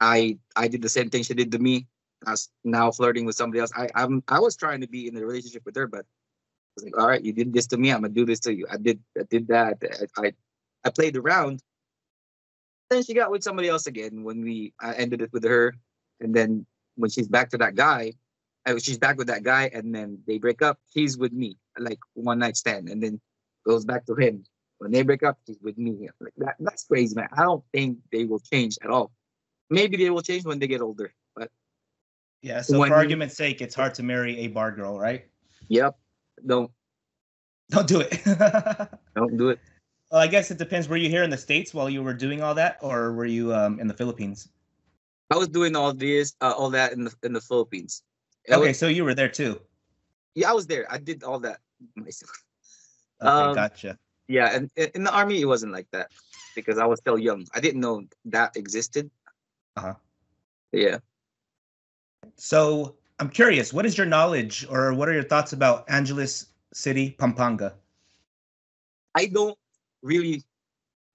I 0.00 0.38
I 0.56 0.68
did 0.68 0.82
the 0.82 0.88
same 0.88 1.10
thing 1.10 1.22
she 1.22 1.34
did 1.34 1.52
to 1.52 1.58
me. 1.58 1.86
I 2.26 2.32
was 2.32 2.50
now 2.64 2.90
flirting 2.90 3.24
with 3.24 3.36
somebody 3.36 3.60
else. 3.60 3.70
I 3.76 3.88
I'm 3.94 4.24
I 4.26 4.40
was 4.40 4.56
trying 4.56 4.80
to 4.80 4.88
be 4.88 5.06
in 5.06 5.16
a 5.16 5.24
relationship 5.24 5.64
with 5.64 5.76
her, 5.76 5.86
but 5.86 6.06
was 6.76 6.84
like, 6.84 6.98
all 6.98 7.08
right, 7.08 7.22
you 7.22 7.32
did 7.32 7.52
this 7.52 7.66
to 7.68 7.76
me, 7.76 7.90
I'm 7.90 8.02
gonna 8.02 8.12
do 8.12 8.24
this 8.24 8.40
to 8.40 8.54
you. 8.54 8.66
I 8.70 8.76
did 8.76 9.00
I 9.18 9.22
did 9.28 9.48
that. 9.48 9.78
I 10.16 10.26
I, 10.26 10.32
I 10.84 10.90
played 10.90 11.16
around. 11.16 11.62
Then 12.90 13.02
she 13.02 13.14
got 13.14 13.32
with 13.32 13.42
somebody 13.42 13.68
else 13.68 13.86
again 13.86 14.22
when 14.22 14.42
we 14.42 14.72
I 14.80 14.94
ended 14.94 15.22
it 15.22 15.32
with 15.32 15.44
her, 15.44 15.74
and 16.20 16.34
then 16.34 16.66
when 16.94 17.10
she's 17.10 17.28
back 17.28 17.50
to 17.50 17.58
that 17.58 17.74
guy, 17.74 18.12
she's 18.78 18.98
back 18.98 19.16
with 19.16 19.28
that 19.28 19.42
guy, 19.42 19.70
and 19.72 19.94
then 19.94 20.18
they 20.26 20.38
break 20.38 20.62
up. 20.62 20.78
She's 20.92 21.16
with 21.16 21.32
me, 21.32 21.56
like 21.78 21.98
one 22.14 22.38
night 22.38 22.56
stand, 22.56 22.88
and 22.88 23.02
then 23.02 23.20
goes 23.66 23.84
back 23.84 24.06
to 24.06 24.14
him. 24.14 24.44
When 24.78 24.92
they 24.92 25.02
break 25.02 25.22
up, 25.22 25.38
she's 25.46 25.58
with 25.62 25.78
me. 25.78 26.08
Like 26.20 26.34
that, 26.38 26.56
that's 26.60 26.84
crazy, 26.84 27.14
man. 27.14 27.28
I 27.36 27.42
don't 27.42 27.64
think 27.72 27.98
they 28.12 28.24
will 28.24 28.40
change 28.40 28.78
at 28.82 28.90
all. 28.90 29.12
Maybe 29.70 29.96
they 29.96 30.10
will 30.10 30.22
change 30.22 30.44
when 30.44 30.58
they 30.58 30.66
get 30.66 30.80
older, 30.80 31.12
but 31.34 31.50
Yeah. 32.42 32.60
So 32.60 32.84
for 32.84 32.94
argument's 32.94 33.36
sake, 33.36 33.60
it's 33.60 33.74
hard 33.74 33.94
to 33.94 34.02
marry 34.02 34.38
a 34.40 34.48
bar 34.48 34.70
girl, 34.72 34.98
right? 34.98 35.26
yep, 35.68 35.98
don't 36.44 36.70
Don't 37.70 37.88
do 37.88 38.00
it. 38.00 38.10
don't 39.16 39.36
do 39.36 39.48
it. 39.50 39.58
well, 40.10 40.20
I 40.20 40.26
guess 40.26 40.50
it 40.50 40.58
depends. 40.58 40.88
Were 40.88 40.96
you 40.96 41.08
here 41.08 41.24
in 41.24 41.30
the 41.30 41.36
states 41.38 41.74
while 41.74 41.90
you 41.90 42.02
were 42.02 42.14
doing 42.14 42.42
all 42.42 42.54
that, 42.54 42.78
or 42.80 43.12
were 43.12 43.26
you 43.26 43.54
um, 43.54 43.80
in 43.80 43.86
the 43.88 43.94
Philippines? 43.94 44.48
I 45.32 45.36
was 45.36 45.48
doing 45.48 45.74
all 45.74 45.92
this, 45.92 46.34
uh, 46.40 46.52
all 46.56 46.70
that 46.70 46.92
in 46.92 47.02
the 47.04 47.12
in 47.24 47.32
the 47.32 47.40
Philippines. 47.40 48.02
I 48.50 48.54
Okay, 48.56 48.68
was- 48.68 48.78
so 48.78 48.86
you 48.86 49.02
were 49.04 49.14
there 49.14 49.28
too. 49.28 49.60
yeah, 50.36 50.50
I 50.50 50.52
was 50.52 50.66
there. 50.68 50.86
I 50.92 50.98
did 50.98 51.24
all 51.24 51.40
that 51.40 51.58
myself. 51.96 52.30
Okay, 53.22 53.48
Um, 53.48 53.54
gotcha. 53.54 53.98
Yeah, 54.28 54.54
and 54.54 54.70
in 54.94 55.02
the 55.02 55.10
army 55.10 55.40
it 55.40 55.46
wasn't 55.46 55.72
like 55.72 55.88
that 55.92 56.12
because 56.54 56.76
I 56.76 56.84
was 56.84 57.00
still 57.00 57.18
young. 57.18 57.46
I 57.54 57.60
didn't 57.60 57.80
know 57.80 58.04
that 58.26 58.54
existed. 58.56 59.10
Uh-huh. 59.76 59.94
Yeah. 60.72 60.98
So 62.36 62.96
I'm 63.18 63.30
curious, 63.30 63.72
what 63.72 63.86
is 63.86 63.96
your 63.96 64.06
knowledge, 64.06 64.66
or 64.68 64.92
what 64.92 65.08
are 65.08 65.14
your 65.14 65.24
thoughts 65.24 65.52
about 65.54 65.88
Angeles 65.88 66.46
City, 66.74 67.16
Pampanga? 67.18 67.72
I 69.14 69.26
don't 69.26 69.56
really 70.02 70.42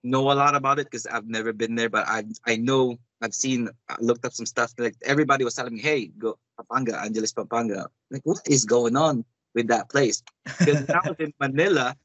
know 0.04 0.32
a 0.32 0.34
lot 0.34 0.56
about 0.56 0.80
it 0.80 0.86
because 0.86 1.06
I've 1.06 1.28
never 1.28 1.54
been 1.54 1.76
there, 1.76 1.90
but 1.90 2.08
I 2.08 2.24
I 2.48 2.56
know 2.56 2.98
I've 3.22 3.36
seen 3.36 3.70
I 3.88 3.96
looked 4.00 4.26
up 4.26 4.34
some 4.34 4.48
stuff. 4.48 4.74
Like 4.80 4.96
everybody 5.04 5.44
was 5.46 5.54
telling 5.54 5.76
me, 5.76 5.80
"Hey, 5.80 6.08
go 6.08 6.40
Pampanga, 6.58 7.00
Angeles 7.00 7.32
Pampanga." 7.34 7.88
Like, 8.10 8.24
what 8.26 8.42
is 8.48 8.66
going 8.66 8.96
on 8.98 9.24
with 9.54 9.68
that 9.68 9.90
place? 9.90 10.24
Because 10.58 10.90
I 10.90 11.02
was 11.08 11.18
in 11.20 11.34
Manila. 11.40 11.96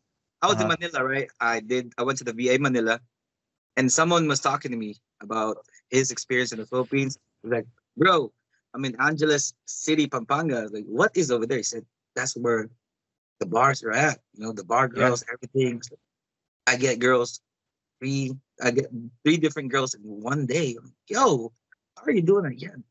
I 0.42 0.46
was 0.48 0.60
in 0.60 0.68
Uh-huh. 0.68 0.76
Manila, 0.78 1.04
right? 1.04 1.30
I 1.40 1.60
did. 1.60 1.94
I 1.96 2.02
went 2.02 2.18
to 2.18 2.24
the 2.24 2.34
VA 2.34 2.58
Manila, 2.60 3.00
and 3.78 3.90
someone 3.90 4.28
was 4.28 4.40
talking 4.40 4.70
to 4.72 4.76
me 4.76 4.96
about 5.22 5.64
his 5.88 6.10
experience 6.10 6.52
in 6.52 6.58
the 6.58 6.66
Philippines. 6.66 7.16
Like, 7.42 7.66
"Bro, 7.96 8.32
I'm 8.74 8.84
in 8.84 8.96
Angeles 9.00 9.54
City, 9.66 10.06
Pampanga." 10.06 10.68
Like, 10.72 10.84
what 10.86 11.12
is 11.16 11.30
over 11.30 11.46
there? 11.46 11.58
He 11.58 11.62
said, 11.64 11.84
"That's 12.14 12.36
where 12.36 12.68
the 13.40 13.46
bars 13.46 13.82
are 13.82 13.92
at. 13.92 14.20
You 14.34 14.44
know, 14.44 14.52
the 14.52 14.64
bar 14.64 14.88
Yeah. 14.88 15.08
girls, 15.08 15.24
everything." 15.32 15.82
I 16.66 16.76
get 16.76 16.98
girls, 16.98 17.40
three. 18.00 18.32
I 18.62 18.70
get 18.70 18.90
three 19.24 19.36
different 19.36 19.70
girls 19.70 19.94
in 19.94 20.02
one 20.02 20.46
day. 20.46 20.76
Like, 20.80 20.92
Yo, 21.08 21.52
how 21.96 22.04
are 22.04 22.10
you 22.10 22.22
doing 22.22 22.46
again? 22.46 22.84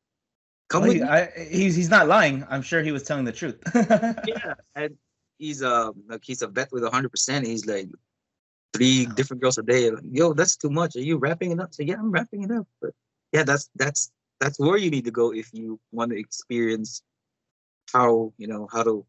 Come 0.69 0.81
Well, 0.83 0.89
with 0.89 0.97
he, 0.97 1.03
me. 1.03 1.09
I, 1.09 1.29
he's 1.49 1.75
he's 1.75 1.89
not 1.89 2.07
lying. 2.07 2.45
I'm 2.49 2.61
sure 2.61 2.81
he 2.81 2.91
was 2.91 3.03
telling 3.03 3.25
the 3.25 3.31
truth. 3.31 3.61
yeah, 3.75 4.53
and 4.75 4.97
he's 5.37 5.61
uh 5.61 5.91
like 6.07 6.23
he's 6.23 6.41
a 6.41 6.47
vet 6.47 6.71
with 6.71 6.83
hundred 6.89 7.09
percent. 7.09 7.45
He's 7.45 7.65
like 7.65 7.89
three 8.73 9.05
different 9.05 9.41
girls 9.41 9.57
a 9.57 9.63
day. 9.63 9.91
Like, 9.91 10.03
Yo, 10.09 10.33
that's 10.33 10.55
too 10.57 10.69
much. 10.69 10.95
Are 10.95 11.01
you 11.01 11.17
wrapping 11.17 11.51
it 11.51 11.59
up? 11.59 11.73
So 11.73 11.83
yeah, 11.83 11.95
I'm 11.95 12.11
wrapping 12.11 12.43
it 12.43 12.51
up. 12.51 12.67
But 12.81 12.93
yeah, 13.31 13.43
that's 13.43 13.69
that's 13.75 14.11
that's 14.39 14.59
where 14.59 14.77
you 14.77 14.89
need 14.89 15.05
to 15.05 15.11
go 15.11 15.33
if 15.33 15.49
you 15.53 15.79
want 15.91 16.11
to 16.11 16.19
experience 16.19 17.01
how 17.93 18.33
you 18.37 18.47
know 18.47 18.67
how 18.71 18.83
to 18.83 19.05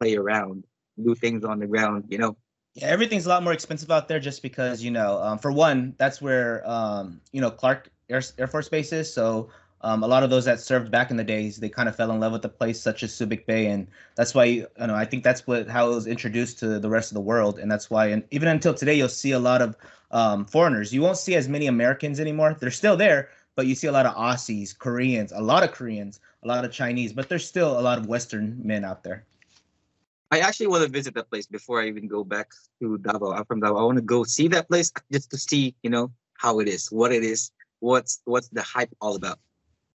play 0.00 0.16
around, 0.16 0.64
do 1.02 1.14
things 1.14 1.44
on 1.44 1.58
the 1.58 1.66
ground. 1.66 2.04
You 2.08 2.18
know. 2.18 2.36
Yeah, 2.74 2.86
everything's 2.88 3.26
a 3.26 3.28
lot 3.28 3.42
more 3.42 3.52
expensive 3.52 3.90
out 3.90 4.06
there 4.06 4.20
just 4.20 4.40
because, 4.40 4.84
you 4.84 4.92
know, 4.92 5.20
um, 5.20 5.38
for 5.38 5.50
one, 5.50 5.94
that's 5.98 6.22
where, 6.22 6.62
um, 6.68 7.20
you 7.32 7.40
know, 7.40 7.50
Clark 7.50 7.90
Air, 8.08 8.22
Air 8.38 8.46
Force 8.46 8.68
Base 8.68 8.92
is. 8.92 9.12
So 9.12 9.50
Um, 9.80 10.02
a 10.02 10.08
lot 10.08 10.24
of 10.24 10.30
those 10.30 10.44
that 10.44 10.58
served 10.60 10.90
back 10.90 11.10
in 11.10 11.16
the 11.16 11.24
days, 11.24 11.56
they 11.58 11.68
kind 11.68 11.88
of 11.88 11.94
fell 11.94 12.10
in 12.10 12.18
love 12.18 12.32
with 12.32 12.42
the 12.42 12.48
place, 12.48 12.80
such 12.80 13.04
as 13.04 13.12
Subic 13.12 13.46
Bay, 13.46 13.66
and 13.66 13.86
that's 14.16 14.34
why 14.34 14.44
you 14.44 14.66
know 14.76 14.94
I 14.94 15.04
think 15.04 15.22
that's 15.22 15.46
what 15.46 15.68
how 15.68 15.92
it 15.92 15.94
was 15.94 16.06
introduced 16.08 16.58
to 16.60 16.80
the 16.80 16.88
rest 16.90 17.12
of 17.12 17.14
the 17.14 17.20
world, 17.20 17.60
and 17.60 17.70
that's 17.70 17.88
why, 17.88 18.06
and 18.08 18.24
even 18.32 18.48
until 18.48 18.74
today, 18.74 18.94
you'll 18.94 19.08
see 19.08 19.30
a 19.30 19.38
lot 19.38 19.62
of 19.62 19.76
um, 20.10 20.46
foreigners. 20.46 20.92
You 20.92 21.02
won't 21.02 21.16
see 21.16 21.36
as 21.36 21.48
many 21.48 21.68
Americans 21.68 22.18
anymore. 22.18 22.56
They're 22.58 22.72
still 22.72 22.96
there, 22.96 23.30
but 23.58 23.66
you 23.66 23.74
see 23.74 23.88
a 23.88 23.92
lot 23.92 24.06
of 24.06 24.14
Aussies, 24.14 24.70
Koreans, 24.78 25.32
a 25.32 25.42
lot 25.42 25.64
of 25.64 25.72
Koreans, 25.72 26.20
a 26.44 26.46
lot 26.46 26.64
of 26.64 26.70
Chinese, 26.70 27.12
but 27.12 27.28
there's 27.28 27.44
still 27.44 27.76
a 27.76 27.82
lot 27.82 27.98
of 27.98 28.06
Western 28.06 28.56
men 28.62 28.84
out 28.84 29.02
there. 29.02 29.24
I 30.30 30.38
actually 30.38 30.68
want 30.68 30.84
to 30.84 30.88
visit 30.88 31.12
that 31.16 31.28
place 31.28 31.48
before 31.48 31.82
I 31.82 31.88
even 31.88 32.06
go 32.06 32.22
back 32.22 32.52
to 32.80 32.98
Davao. 32.98 33.32
I'm 33.32 33.44
from 33.46 33.58
Davao. 33.58 33.76
I 33.76 33.82
want 33.82 33.98
to 33.98 34.02
go 34.02 34.22
see 34.22 34.46
that 34.46 34.68
place 34.68 34.92
just 35.12 35.32
to 35.32 35.38
see, 35.38 35.74
you 35.82 35.90
know, 35.90 36.12
how 36.34 36.60
it 36.60 36.68
is, 36.68 36.92
what 36.92 37.10
it 37.10 37.24
is, 37.24 37.50
what's 37.80 38.22
what's 38.26 38.46
the 38.50 38.62
hype 38.62 38.94
all 39.00 39.16
about. 39.16 39.40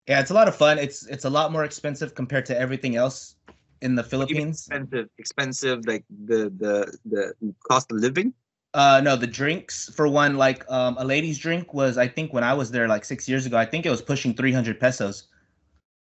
Yeah, 0.09 0.19
it's 0.19 0.33
a 0.33 0.35
lot 0.35 0.49
of 0.49 0.57
fun. 0.57 0.81
It's 0.81 1.07
it's 1.07 1.25
a 1.25 1.31
lot 1.31 1.52
more 1.52 1.62
expensive 1.62 2.16
compared 2.16 2.47
to 2.47 2.59
everything 2.59 2.97
else 2.97 3.37
in 3.81 3.95
the 3.95 4.02
Philippines. 4.02 4.66
Expensive, 4.66 5.09
expensive, 5.19 5.87
like 5.87 6.04
the 6.26 6.50
the 6.59 6.99
the 7.04 7.54
cost 7.62 7.92
of 7.92 7.99
living. 7.99 8.35
Uh, 8.75 9.00
no, 9.05 9.17
the 9.17 9.26
drinks 9.26 9.91
for 9.95 10.09
one, 10.09 10.37
like 10.37 10.64
um, 10.71 10.97
a 10.99 11.05
lady's 11.05 11.38
drink 11.38 11.75
was 11.75 11.99
I 11.99 12.09
think 12.09 12.33
when 12.33 12.43
I 12.43 12.55
was 12.55 12.71
there 12.71 12.88
like 12.88 13.05
six 13.05 13.29
years 13.29 13.45
ago, 13.45 13.59
I 13.59 13.67
think 13.67 13.85
it 13.85 13.91
was 13.91 14.00
pushing 14.00 14.35
three 14.35 14.52
hundred 14.52 14.81
pesos. 14.81 15.25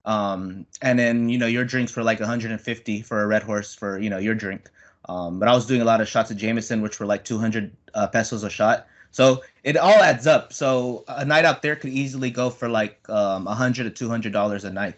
Um, 0.05 0.67
and 0.83 0.99
then 0.99 1.29
you 1.29 1.39
know 1.39 1.47
your 1.47 1.65
drinks 1.65 1.93
for 1.93 2.03
like 2.03 2.21
150 2.21 3.03
for 3.03 3.23
a 3.23 3.27
red 3.27 3.43
horse 3.43 3.75
for 3.75 3.99
you 3.99 4.11
know 4.11 4.19
your 4.19 4.35
drink. 4.35 4.69
Um, 5.09 5.39
but 5.39 5.49
I 5.49 5.55
was 5.55 5.67
doing 5.67 5.81
a 5.81 5.85
lot 5.85 6.01
of 6.01 6.09
shots 6.09 6.31
of 6.31 6.37
Jameson, 6.37 6.83
which 6.83 7.01
were 7.01 7.07
like 7.07 7.25
200 7.25 7.73
uh, 7.95 8.07
pesos 8.09 8.45
a 8.45 8.51
shot. 8.51 8.87
So 9.11 9.43
it 9.65 9.77
all 9.77 9.95
adds 9.95 10.27
up. 10.27 10.53
So 10.53 11.05
a 11.09 11.25
night 11.25 11.45
out 11.45 11.63
there 11.63 11.75
could 11.77 11.91
easily 11.91 12.31
go 12.31 12.51
for 12.51 12.69
like 12.69 13.09
um, 13.09 13.45
100 13.47 13.85
to 13.85 13.91
200 13.91 14.33
dollars 14.33 14.65
a 14.65 14.71
night, 14.71 14.95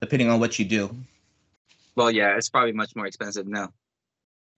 depending 0.00 0.28
on 0.28 0.40
what 0.40 0.58
you 0.58 0.64
do. 0.64 0.94
Well, 1.94 2.10
yeah, 2.10 2.36
it's 2.36 2.48
probably 2.48 2.72
much 2.72 2.94
more 2.94 3.06
expensive 3.06 3.46
now. 3.46 3.72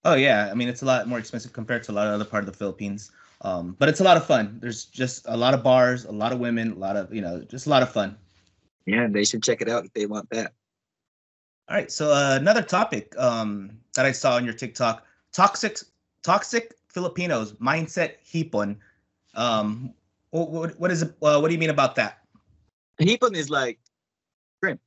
Oh 0.05 0.14
yeah, 0.14 0.49
I 0.50 0.55
mean 0.55 0.69
it's 0.69 0.83
a 0.83 0.87
lot 0.87 1.09
more 1.09 1.19
expensive 1.19 1.52
compared 1.52 1.83
to 1.85 1.93
a 1.93 1.95
lot 1.95 2.07
of 2.07 2.14
other 2.14 2.25
part 2.25 2.43
of 2.43 2.47
the 2.47 2.57
Philippines. 2.57 3.11
Um, 3.43 3.76
but 3.78 3.88
it's 3.88 4.00
a 4.00 4.05
lot 4.05 4.17
of 4.17 4.26
fun. 4.26 4.59
There's 4.61 4.85
just 4.85 5.26
a 5.28 5.37
lot 5.37 5.55
of 5.55 5.62
bars, 5.62 6.05
a 6.05 6.12
lot 6.12 6.33
of 6.33 6.40
women, 6.40 6.73
a 6.73 6.75
lot 6.76 6.97
of 6.97 7.12
you 7.12 7.21
know, 7.21 7.40
just 7.43 7.67
a 7.67 7.71
lot 7.71 7.83
of 7.83 7.90
fun. 7.93 8.17
Yeah, 8.87 9.07
they 9.09 9.25
should 9.25 9.43
check 9.43 9.61
it 9.61 9.69
out 9.69 9.85
if 9.85 9.93
they 9.93 10.07
want 10.07 10.28
that. 10.31 10.52
All 11.69 11.76
right, 11.76 11.93
so 11.93 12.11
uh, 12.11 12.38
another 12.40 12.62
topic 12.62 13.14
um, 13.19 13.71
that 13.95 14.07
I 14.07 14.12
saw 14.12 14.37
on 14.37 14.45
your 14.45 14.55
TikTok: 14.55 15.05
toxic, 15.33 15.78
toxic 16.23 16.75
Filipinos 16.88 17.52
mindset 17.55 18.14
hipon. 18.25 18.76
Um, 19.35 19.93
what, 20.31 20.78
what 20.81 20.90
is 20.90 21.02
it? 21.02 21.11
Uh, 21.23 21.38
what 21.38 21.49
do 21.49 21.55
you 21.55 21.61
mean 21.61 21.71
about 21.71 21.95
that? 21.97 22.21
Hipon 23.00 23.37
is 23.37 23.50
like 23.50 23.78
shrimp, 24.62 24.81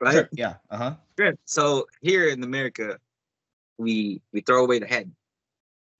right? 0.00 0.12
Sure, 0.12 0.28
Yeah. 0.32 0.54
Uh 0.70 0.76
huh. 0.76 0.94
Shrimp. 1.18 1.40
So 1.44 1.86
here 2.00 2.28
in 2.28 2.42
America, 2.44 2.98
we 3.80 4.22
we 4.32 4.40
throw 4.42 4.64
away 4.64 4.78
the 4.80 4.86
head, 4.86 5.10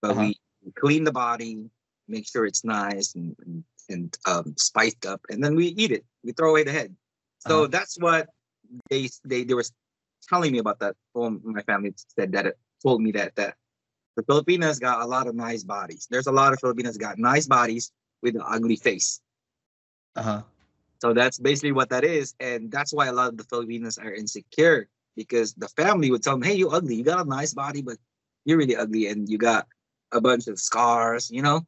but 0.03 0.13
Uh-huh. 0.13 0.21
we 0.21 0.37
clean 0.77 1.05
the 1.05 1.13
body, 1.13 1.71
make 2.09 2.27
sure 2.29 2.45
it's 2.47 2.65
nice 2.65 3.15
and 3.17 3.37
and, 3.47 3.65
and 3.89 4.19
um, 4.27 4.55
spiced 4.59 5.07
up, 5.07 5.21
and 5.31 5.43
then 5.43 5.57
we 5.57 5.67
eat 5.69 5.93
it. 5.93 6.05
We 6.25 6.33
throw 6.33 6.51
away 6.51 6.65
the 6.65 6.73
head. 6.73 6.95
So 7.41 7.67
Uh-huh. 7.67 7.69
that's 7.73 7.97
what 8.01 8.29
they 8.91 9.09
they 9.25 9.45
they 9.45 9.55
were 9.55 9.65
telling 10.29 10.53
me 10.53 10.59
about 10.59 10.81
that. 10.81 10.97
Well, 11.15 11.31
my 11.43 11.63
family 11.63 11.95
said 12.17 12.33
that 12.33 12.47
it 12.47 12.57
told 12.83 13.03
me 13.03 13.13
that 13.13 13.35
that 13.37 13.57
the 14.17 14.25
Filipinos 14.25 14.79
got 14.79 15.01
a 15.03 15.07
lot 15.07 15.27
of 15.27 15.35
nice 15.35 15.65
bodies. 15.65 16.07
There's 16.11 16.27
a 16.29 16.33
lot 16.33 16.53
of 16.53 16.61
Filipinos 16.61 16.97
got 16.99 17.19
nice 17.19 17.47
bodies 17.47 17.93
with 18.23 18.37
an 18.37 18.43
ugly 18.45 18.77
face. 18.77 19.21
Uh 20.17 20.23
huh. 20.23 20.43
So 21.01 21.15
that's 21.15 21.39
basically 21.39 21.73
what 21.73 21.91
that 21.91 22.05
is, 22.05 22.35
and 22.41 22.71
that's 22.71 22.93
why 22.93 23.07
a 23.07 23.13
lot 23.13 23.29
of 23.29 23.37
the 23.37 23.45
Filipinos 23.45 23.99
are 23.99 24.13
insecure 24.13 24.89
because 25.17 25.55
the 25.55 25.69
family 25.69 26.11
would 26.11 26.23
tell 26.23 26.35
them, 26.35 26.43
"Hey, 26.43 26.55
you 26.55 26.71
ugly. 26.71 26.95
You 26.97 27.05
got 27.05 27.25
a 27.25 27.29
nice 27.29 27.55
body, 27.55 27.83
but 27.83 27.99
you're 28.45 28.59
really 28.59 28.77
ugly, 28.77 29.07
and 29.09 29.29
you 29.29 29.39
got 29.39 29.67
a 30.13 30.21
bunch 30.21 30.49
of 30.49 30.59
scars." 30.59 31.31
You 31.31 31.43
know? 31.43 31.67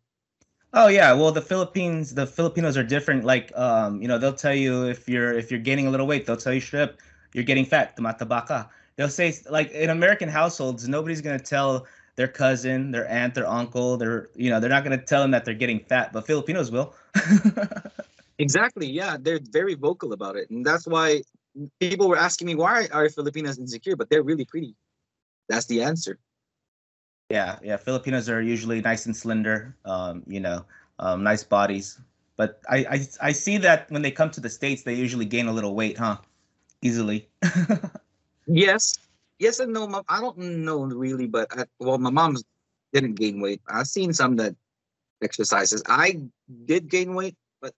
Oh 0.74 0.88
yeah, 0.88 1.12
well 1.12 1.32
the 1.32 1.42
Philippines, 1.42 2.14
the 2.14 2.26
Filipinos 2.26 2.76
are 2.76 2.84
different. 2.84 3.24
Like, 3.24 3.52
um, 3.56 4.00
you 4.00 4.08
know, 4.08 4.18
they'll 4.18 4.32
tell 4.32 4.54
you 4.54 4.84
if 4.86 5.08
you're 5.08 5.32
if 5.32 5.50
you're 5.50 5.60
gaining 5.60 5.86
a 5.86 5.90
little 5.90 6.06
weight, 6.06 6.26
they'll 6.26 6.36
tell 6.36 6.54
you 6.54 6.60
strip. 6.60 7.00
you're 7.34 7.44
getting 7.44 7.64
fat, 7.64 7.96
tumatabaka. 7.96 8.68
They'll 8.96 9.08
say 9.08 9.34
like 9.50 9.70
in 9.72 9.90
American 9.90 10.28
households, 10.28 10.88
nobody's 10.88 11.20
gonna 11.20 11.38
tell 11.38 11.86
their 12.16 12.28
cousin, 12.28 12.90
their 12.90 13.08
aunt, 13.08 13.34
their 13.34 13.46
uncle, 13.48 13.96
their 13.96 14.30
you 14.34 14.50
know, 14.50 14.60
they're 14.60 14.70
not 14.70 14.84
gonna 14.84 15.02
tell 15.02 15.22
them 15.22 15.30
that 15.32 15.44
they're 15.44 15.54
getting 15.54 15.80
fat, 15.80 16.12
but 16.12 16.26
Filipinos 16.26 16.70
will. 16.70 16.94
Exactly. 18.38 18.86
Yeah, 18.88 19.16
they're 19.20 19.40
very 19.50 19.74
vocal 19.74 20.12
about 20.12 20.36
it, 20.36 20.50
and 20.50 20.64
that's 20.66 20.86
why 20.86 21.22
people 21.80 22.08
were 22.08 22.16
asking 22.16 22.46
me 22.46 22.54
why 22.54 22.88
are 22.92 23.08
Filipinos 23.08 23.58
insecure, 23.58 23.96
but 23.96 24.08
they're 24.10 24.22
really 24.22 24.44
pretty. 24.44 24.74
That's 25.48 25.66
the 25.66 25.82
answer. 25.82 26.18
yeah, 27.30 27.58
yeah. 27.62 27.76
Filipinos 27.76 28.28
are 28.28 28.40
usually 28.42 28.80
nice 28.80 29.06
and 29.06 29.16
slender, 29.16 29.76
um, 29.84 30.22
you 30.26 30.40
know, 30.40 30.64
um, 30.98 31.22
nice 31.22 31.44
bodies. 31.44 31.98
But 32.36 32.60
I, 32.68 32.78
I 32.90 33.28
I 33.28 33.32
see 33.32 33.58
that 33.58 33.90
when 33.90 34.02
they 34.02 34.10
come 34.10 34.30
to 34.30 34.40
the 34.40 34.48
states, 34.48 34.82
they 34.82 34.94
usually 34.94 35.26
gain 35.26 35.46
a 35.48 35.52
little 35.52 35.74
weight, 35.74 35.98
huh? 35.98 36.18
Easily. 36.82 37.28
Yes, 38.46 38.94
yes 39.38 39.60
and 39.60 39.72
no. 39.72 39.86
Mom. 39.86 40.04
I 40.08 40.20
don't 40.20 40.38
know 40.38 40.84
really, 40.84 41.26
but 41.26 41.48
I, 41.56 41.64
well, 41.78 41.98
my 41.98 42.10
mom 42.10 42.36
didn't 42.92 43.14
gain 43.14 43.40
weight. 43.40 43.60
I've 43.68 43.86
seen 43.86 44.12
some 44.12 44.36
that 44.36 44.54
exercises. 45.22 45.82
I 45.86 46.22
did 46.66 46.88
gain 46.88 47.14
weight, 47.14 47.36
but 47.60 47.74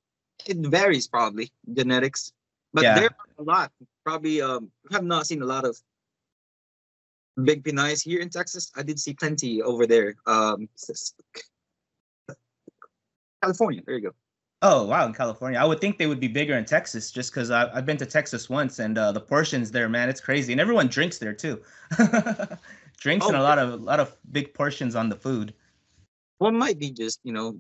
it 0.46 0.58
varies 0.58 1.08
probably 1.08 1.52
genetics. 1.72 2.33
But 2.74 2.82
Yeah. 2.82 2.94
there 2.96 3.04
are 3.06 3.26
a 3.38 3.42
lot. 3.42 3.72
Probably 4.04 4.42
um, 4.42 4.70
I 4.90 4.94
have 4.94 5.04
not 5.04 5.26
seen 5.26 5.40
a 5.40 5.46
lot 5.46 5.64
of 5.64 5.80
big 7.44 7.62
Pinays 7.64 8.02
here 8.02 8.20
in 8.20 8.28
Texas. 8.28 8.70
I 8.76 8.82
did 8.82 8.98
see 9.00 9.14
plenty 9.14 9.62
over 9.62 9.86
there. 9.86 10.16
Um, 10.26 10.68
California. 13.42 13.80
There 13.86 13.94
you 13.94 14.02
go. 14.02 14.14
Oh 14.62 14.86
wow, 14.86 15.04
in 15.06 15.12
California, 15.12 15.58
I 15.58 15.64
would 15.64 15.78
think 15.80 15.98
they 15.98 16.06
would 16.06 16.20
be 16.20 16.28
bigger 16.28 16.56
in 16.56 16.64
Texas, 16.64 17.10
just 17.10 17.30
because 17.32 17.50
I've 17.50 17.84
been 17.84 17.98
to 17.98 18.06
Texas 18.06 18.48
once, 18.48 18.78
and 18.78 18.96
uh, 18.96 19.12
the 19.12 19.20
portions 19.20 19.70
there, 19.70 19.90
man, 19.90 20.08
it's 20.08 20.22
crazy, 20.22 20.52
and 20.52 20.60
everyone 20.60 20.86
drinks 20.88 21.18
there 21.18 21.34
too. 21.34 21.60
drinks 22.98 23.26
and 23.26 23.36
a 23.36 23.40
Oh. 23.40 23.42
lot 23.42 23.58
of 23.58 23.72
a 23.74 23.76
lot 23.76 24.00
of 24.00 24.16
big 24.32 24.54
portions 24.54 24.94
on 24.94 25.10
the 25.10 25.16
food. 25.16 25.52
Well, 26.40 26.48
it 26.48 26.54
might 26.54 26.78
be 26.78 26.90
just 26.90 27.20
you 27.24 27.32
know, 27.32 27.58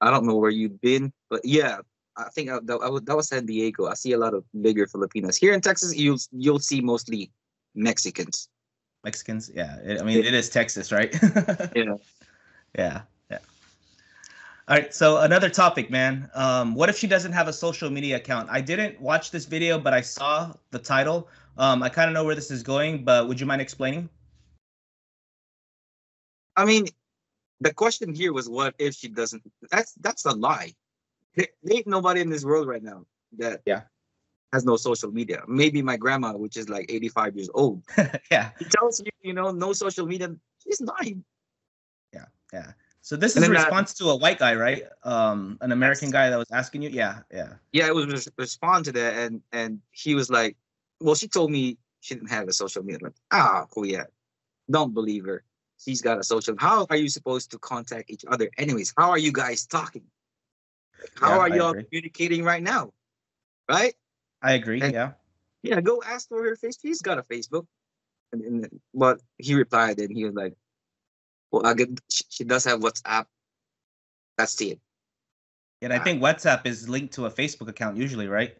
I 0.00 0.10
don't 0.10 0.26
know 0.26 0.34
where 0.36 0.50
you've 0.50 0.80
been, 0.80 1.12
but 1.30 1.44
yeah, 1.44 1.78
I 2.16 2.28
think 2.30 2.50
I, 2.50 2.58
that, 2.62 2.78
I 2.82 2.88
was, 2.88 3.02
that 3.02 3.16
was 3.16 3.28
San 3.28 3.46
Diego. 3.46 3.86
I 3.86 3.94
see 3.94 4.12
a 4.12 4.18
lot 4.18 4.34
of 4.34 4.44
bigger 4.62 4.86
Filipinos 4.86 5.36
here 5.36 5.52
in 5.52 5.60
Texas. 5.60 5.94
You'll 5.94 6.18
you'll 6.32 6.58
see 6.58 6.80
mostly 6.80 7.30
Mexicans. 7.74 8.48
Mexicans, 9.04 9.50
yeah. 9.54 9.76
It, 9.84 10.00
I 10.00 10.04
mean, 10.04 10.24
it 10.24 10.34
is 10.34 10.48
Texas, 10.48 10.90
right? 10.90 11.14
Yeah. 11.74 11.96
yeah, 12.76 13.00
yeah. 13.30 13.38
All 14.68 14.76
right, 14.76 14.92
so 14.92 15.18
another 15.18 15.48
topic, 15.48 15.90
man. 15.90 16.28
Um, 16.34 16.74
what 16.74 16.88
if 16.88 16.96
she 16.96 17.06
doesn't 17.06 17.32
have 17.32 17.48
a 17.48 17.52
social 17.52 17.88
media 17.88 18.16
account? 18.16 18.48
I 18.50 18.60
didn't 18.60 19.00
watch 19.00 19.30
this 19.30 19.44
video, 19.44 19.78
but 19.78 19.94
I 19.94 20.00
saw 20.00 20.52
the 20.72 20.78
title. 20.78 21.28
Um, 21.58 21.82
I 21.82 21.88
kind 21.88 22.10
of 22.10 22.14
know 22.14 22.24
where 22.24 22.34
this 22.34 22.50
is 22.50 22.62
going, 22.62 23.04
but 23.04 23.28
would 23.28 23.38
you 23.38 23.46
mind 23.46 23.62
explaining? 23.62 24.08
I 26.56 26.64
mean, 26.64 26.86
the 27.60 27.72
question 27.72 28.14
here 28.14 28.32
was, 28.32 28.48
what 28.48 28.74
if 28.78 28.94
she 28.94 29.08
doesn't? 29.08 29.42
That's 29.70 29.92
that's 30.00 30.24
a 30.24 30.32
lie. 30.32 30.74
There, 31.36 31.48
there 31.62 31.76
ain't 31.76 31.86
nobody 31.86 32.20
in 32.20 32.30
this 32.30 32.44
world 32.44 32.66
right 32.66 32.82
now 32.82 33.04
that 33.38 33.60
Yeah. 33.66 33.82
has 34.52 34.64
no 34.64 34.76
social 34.76 35.10
media. 35.12 35.42
Maybe 35.46 35.82
my 35.82 35.96
grandma, 35.96 36.32
which 36.36 36.56
is 36.56 36.68
like 36.68 36.86
85 36.90 37.36
years 37.36 37.50
old, 37.54 37.82
yeah, 38.30 38.50
she 38.58 38.64
tells 38.64 39.00
you, 39.00 39.10
you 39.22 39.32
know, 39.34 39.50
no 39.50 39.72
social 39.72 40.06
media. 40.06 40.34
She's 40.64 40.80
lying. 40.80 41.24
yeah. 42.12 42.24
Yeah. 42.52 42.72
So 43.02 43.14
this 43.16 43.36
And 43.36 43.44
is 43.44 43.48
a 43.50 43.52
response 43.52 43.94
to 43.94 44.06
a 44.10 44.16
white 44.16 44.38
guy, 44.40 44.54
right? 44.56 44.82
Um, 45.04 45.58
an 45.60 45.70
American 45.70 46.10
guy 46.10 46.28
that 46.30 46.38
was 46.38 46.50
asking 46.50 46.82
you. 46.82 46.90
Yeah, 46.90 47.20
yeah. 47.32 47.52
yeah, 47.72 47.86
it 47.86 47.94
was 47.94 48.06
res- 48.06 48.28
respond 48.36 48.84
to 48.86 48.92
that, 48.92 49.14
and 49.14 49.42
and 49.52 49.80
he 49.92 50.14
was 50.16 50.28
like, 50.28 50.56
well, 51.00 51.14
she 51.14 51.28
told 51.28 51.52
me 51.52 51.78
she 52.00 52.14
didn't 52.14 52.30
have 52.30 52.48
a 52.48 52.52
social 52.52 52.82
media. 52.82 52.98
Like, 53.02 53.14
ah, 53.30 53.66
kuya, 53.70 54.06
don't 54.70 54.92
believe 54.92 55.24
her. 55.26 55.44
She's 55.78 56.02
got 56.02 56.18
a 56.18 56.24
social. 56.24 56.56
How 56.58 56.86
are 56.90 56.96
you 56.96 57.08
supposed 57.08 57.50
to 57.52 57.58
contact 57.58 58.10
each 58.10 58.24
other? 58.26 58.48
Anyways, 58.58 58.92
how 58.98 59.10
are 59.10 59.18
you 59.18 59.30
guys 59.32 59.66
talking? 59.66 60.02
How 61.16 61.28
Yeah, 61.30 61.38
are 61.38 61.52
I 61.52 61.54
you 61.54 61.62
all 61.62 61.70
agree. 61.70 61.84
communicating 61.84 62.44
right 62.44 62.62
now? 62.62 62.92
Right? 63.68 63.94
I 64.42 64.52
agree. 64.54 64.80
And- 64.80 64.92
yeah. 64.92 65.12
Yeah, 65.62 65.80
go 65.80 66.00
ask 66.06 66.28
for 66.28 66.42
her 66.44 66.54
face. 66.54 66.78
She's 66.80 67.02
got 67.02 67.18
a 67.18 67.22
Facebook. 67.22 67.66
And, 68.32 68.42
and 68.42 68.80
but 68.94 69.20
he 69.38 69.54
replied, 69.54 69.98
and 69.98 70.10
he 70.16 70.24
was 70.24 70.34
like, 70.34 70.54
well, 71.50 71.66
I 71.66 71.74
get 71.74 71.88
she, 72.10 72.24
she 72.28 72.44
does 72.44 72.64
have 72.64 72.80
WhatsApp. 72.80 73.26
That's 74.38 74.60
it. 74.60 74.78
And 75.82 75.92
I 75.92 75.98
think 75.98 76.22
WhatsApp 76.22 76.66
is 76.66 76.88
linked 76.88 77.14
to 77.14 77.26
a 77.26 77.30
Facebook 77.30 77.68
account 77.68 77.96
usually, 77.96 78.28
right? 78.28 78.56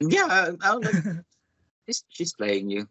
Yeah, 0.00 0.26
I, 0.28 0.50
I 0.68 0.72
like, 0.74 0.94
she's, 1.86 2.04
she's 2.08 2.32
playing 2.34 2.70
you. 2.70 2.88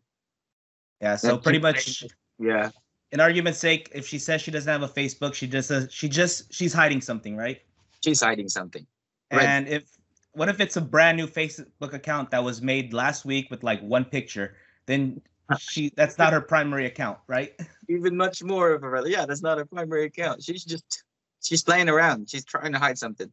yeah. 1.02 1.16
So 1.16 1.38
pretty 1.38 1.60
much, 1.60 2.04
Yeah. 2.40 2.72
in 3.12 3.20
argument's 3.20 3.60
sake, 3.60 3.90
if 3.94 4.08
she 4.08 4.20
says 4.20 4.42
she 4.42 4.52
doesn't 4.52 4.72
have 4.72 4.84
a 4.84 4.88
Facebook, 4.94 5.34
she 5.34 5.48
just 5.48 5.68
says 5.68 5.88
she 5.92 6.10
just 6.10 6.54
she's 6.54 6.74
hiding 6.74 7.02
something, 7.02 7.36
right? 7.38 7.62
She's 8.08 8.22
hiding 8.22 8.48
something. 8.48 8.88
Right. 9.34 9.44
And 9.44 9.68
if 9.68 9.84
what 10.32 10.48
if 10.48 10.62
it's 10.62 10.78
a 10.78 10.82
brand 10.82 11.18
new 11.18 11.28
Facebook 11.28 11.94
account 11.94 12.32
that 12.32 12.42
was 12.42 12.62
made 12.62 12.94
last 12.94 13.26
week 13.26 13.52
with 13.52 13.64
like 13.64 13.82
one 13.82 14.06
picture? 14.06 14.56
Then 14.86 15.20
she 15.60 15.92
that's 15.98 16.18
not 16.18 16.32
her 16.32 16.40
primary 16.40 16.86
account, 16.86 17.18
right? 17.28 17.54
Even 17.90 18.16
much 18.16 18.42
more 18.42 18.72
of 18.72 18.84
a 18.86 19.10
yeah, 19.10 19.26
that's 19.26 19.42
not 19.42 19.58
her 19.58 19.66
primary 19.66 20.06
account. 20.06 20.42
She's 20.42 20.64
just 20.64 21.04
she's 21.44 21.62
playing 21.64 21.90
around. 21.90 22.30
She's 22.30 22.46
trying 22.46 22.72
to 22.72 22.80
hide 22.80 22.98
something. 22.98 23.30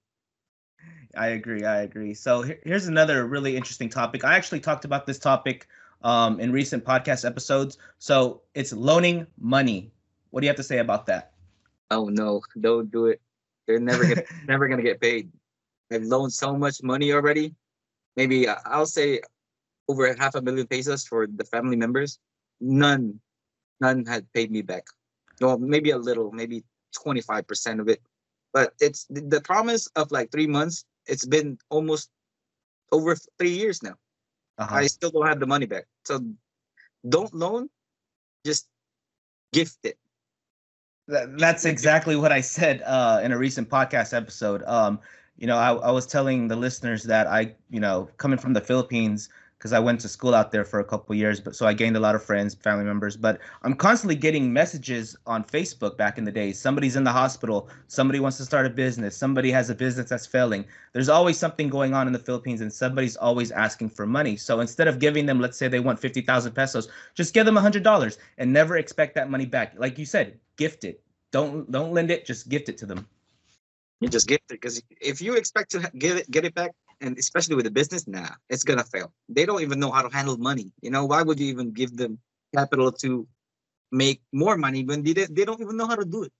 I 1.16 1.28
agree. 1.28 1.64
I 1.64 1.82
agree. 1.82 2.12
So 2.12 2.42
here's 2.42 2.88
another 2.88 3.26
really 3.26 3.56
interesting 3.56 3.88
topic. 3.88 4.24
I 4.24 4.34
actually 4.34 4.58
talked 4.58 4.84
about 4.84 5.06
this 5.06 5.20
topic 5.20 5.68
um, 6.02 6.40
in 6.40 6.50
recent 6.50 6.84
podcast 6.84 7.24
episodes. 7.24 7.78
So 8.00 8.42
it's 8.54 8.72
loaning 8.72 9.28
money. 9.38 9.92
What 10.30 10.40
do 10.40 10.46
you 10.46 10.48
have 10.48 10.56
to 10.56 10.64
say 10.64 10.78
about 10.78 11.06
that? 11.06 11.30
Oh 11.92 12.08
no, 12.08 12.42
don't 12.60 12.90
do 12.90 13.06
it. 13.06 13.20
They're 13.66 13.80
never 13.80 14.04
gonna 14.06 14.24
never 14.48 14.68
gonna 14.68 14.82
get 14.82 15.00
paid. 15.00 15.30
I've 15.92 16.04
loaned 16.04 16.32
so 16.32 16.56
much 16.56 16.82
money 16.82 17.12
already. 17.12 17.54
Maybe 18.16 18.48
I'll 18.48 18.86
say 18.86 19.20
over 19.88 20.12
half 20.14 20.34
a 20.34 20.42
million 20.42 20.66
pesos 20.66 21.06
for 21.06 21.26
the 21.26 21.44
family 21.44 21.76
members. 21.76 22.18
None, 22.60 23.20
none 23.80 24.06
had 24.06 24.30
paid 24.32 24.50
me 24.50 24.62
back. 24.62 24.84
Well, 25.40 25.58
maybe 25.58 25.90
a 25.90 25.98
little, 25.98 26.32
maybe 26.32 26.64
25% 26.96 27.80
of 27.80 27.88
it. 27.88 28.00
But 28.52 28.72
it's 28.80 29.06
the 29.10 29.40
promise 29.40 29.88
of 29.96 30.10
like 30.12 30.30
three 30.30 30.46
months. 30.46 30.84
It's 31.06 31.26
been 31.26 31.58
almost 31.68 32.08
over 32.92 33.16
three 33.38 33.50
years 33.50 33.82
now. 33.82 33.96
Uh-huh. 34.58 34.76
I 34.76 34.86
still 34.86 35.10
don't 35.10 35.26
have 35.26 35.40
the 35.40 35.46
money 35.46 35.66
back. 35.66 35.86
So 36.04 36.20
don't 37.06 37.34
loan, 37.34 37.68
just 38.46 38.68
gift 39.52 39.78
it. 39.82 39.98
That, 41.08 41.38
that's 41.38 41.64
exactly 41.64 42.16
what 42.16 42.32
I 42.32 42.40
said 42.40 42.82
uh, 42.86 43.20
in 43.22 43.32
a 43.32 43.38
recent 43.38 43.68
podcast 43.68 44.14
episode. 44.16 44.62
Um, 44.64 45.00
you 45.36 45.46
know, 45.46 45.56
I, 45.56 45.74
I 45.74 45.90
was 45.90 46.06
telling 46.06 46.48
the 46.48 46.56
listeners 46.56 47.02
that 47.04 47.26
I, 47.26 47.54
you 47.70 47.80
know, 47.80 48.08
coming 48.16 48.38
from 48.38 48.52
the 48.54 48.60
Philippines, 48.60 49.28
because 49.64 49.72
I 49.72 49.78
went 49.78 49.98
to 50.00 50.10
school 50.10 50.34
out 50.34 50.52
there 50.52 50.62
for 50.62 50.80
a 50.80 50.84
couple 50.84 51.14
years, 51.14 51.40
but 51.40 51.56
so 51.56 51.66
I 51.66 51.72
gained 51.72 51.96
a 51.96 52.00
lot 52.00 52.14
of 52.14 52.22
friends, 52.22 52.54
family 52.54 52.84
members. 52.84 53.16
But 53.16 53.40
I'm 53.62 53.72
constantly 53.72 54.14
getting 54.14 54.52
messages 54.52 55.16
on 55.26 55.42
Facebook 55.42 55.96
back 55.96 56.18
in 56.18 56.24
the 56.24 56.30
day. 56.30 56.52
Somebody's 56.52 56.96
in 56.96 57.04
the 57.04 57.12
hospital. 57.12 57.70
Somebody 57.86 58.20
wants 58.20 58.36
to 58.36 58.44
start 58.44 58.66
a 58.66 58.68
business. 58.68 59.16
Somebody 59.16 59.50
has 59.52 59.70
a 59.70 59.74
business 59.74 60.10
that's 60.10 60.26
failing. 60.26 60.66
There's 60.92 61.08
always 61.08 61.38
something 61.38 61.70
going 61.70 61.94
on 61.94 62.06
in 62.06 62.12
the 62.12 62.18
Philippines, 62.18 62.60
and 62.60 62.70
somebody's 62.70 63.16
always 63.16 63.52
asking 63.52 63.88
for 63.88 64.04
money. 64.04 64.36
So 64.36 64.60
instead 64.60 64.86
of 64.86 64.98
giving 64.98 65.24
them, 65.24 65.40
let's 65.40 65.56
say 65.56 65.66
they 65.66 65.80
want 65.80 65.98
fifty 65.98 66.20
thousand 66.20 66.52
pesos, 66.52 66.90
just 67.14 67.32
give 67.32 67.46
them 67.46 67.56
a 67.56 67.62
hundred 67.62 67.84
dollars 67.84 68.18
and 68.36 68.52
never 68.52 68.76
expect 68.76 69.14
that 69.14 69.30
money 69.30 69.46
back. 69.46 69.72
Like 69.78 69.98
you 69.98 70.04
said, 70.04 70.38
gift 70.58 70.84
it. 70.84 71.02
Don't 71.32 71.70
don't 71.70 71.94
lend 71.94 72.10
it. 72.10 72.26
Just 72.26 72.50
gift 72.50 72.68
it 72.68 72.76
to 72.78 72.86
them. 72.86 73.08
You 74.02 74.10
just 74.10 74.28
gift 74.28 74.44
it 74.50 74.60
because 74.60 74.82
if 75.00 75.22
you 75.22 75.36
expect 75.36 75.70
to 75.70 75.90
get 75.96 76.18
it 76.18 76.30
get 76.30 76.44
it 76.44 76.54
back, 76.54 76.72
and 77.04 77.18
especially 77.18 77.54
with 77.54 77.66
the 77.66 77.70
business, 77.70 78.08
nah, 78.08 78.32
it's 78.48 78.64
gonna 78.64 78.84
fail. 78.84 79.12
They 79.28 79.44
don't 79.44 79.62
even 79.62 79.78
know 79.78 79.92
how 79.92 80.02
to 80.02 80.14
handle 80.14 80.36
money. 80.38 80.72
You 80.80 80.90
know, 80.90 81.04
why 81.04 81.22
would 81.22 81.38
you 81.38 81.46
even 81.46 81.72
give 81.72 81.96
them 81.96 82.18
capital 82.56 82.90
to 83.04 83.28
make 83.92 84.22
more 84.32 84.56
money 84.56 84.84
when 84.84 85.02
they 85.04 85.12
they 85.12 85.44
don't 85.44 85.60
even 85.60 85.76
know 85.76 85.86
how 85.86 85.96
to 85.96 86.04
do 86.04 86.24
it? 86.24 86.32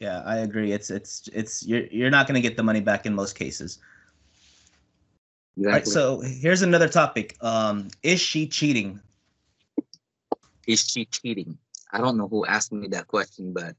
Yeah, 0.00 0.22
I 0.24 0.38
agree. 0.38 0.72
It's 0.72 0.90
it's 0.90 1.28
it's 1.32 1.64
you're 1.66 1.86
you're 1.88 2.10
not 2.10 2.26
gonna 2.26 2.40
get 2.40 2.56
the 2.56 2.62
money 2.62 2.80
back 2.80 3.06
in 3.06 3.14
most 3.14 3.34
cases. 3.36 3.78
Exactly. 5.56 5.66
All 5.66 5.78
right, 5.78 5.86
so 5.86 6.20
here's 6.20 6.62
another 6.62 6.88
topic. 6.88 7.36
Um, 7.40 7.88
is 8.02 8.20
she 8.20 8.46
cheating? 8.46 9.00
Is 10.66 10.86
she 10.86 11.04
cheating? 11.06 11.58
I 11.92 11.98
don't 11.98 12.16
know 12.16 12.28
who 12.28 12.46
asked 12.46 12.72
me 12.72 12.88
that 12.88 13.08
question, 13.08 13.52
but 13.52 13.74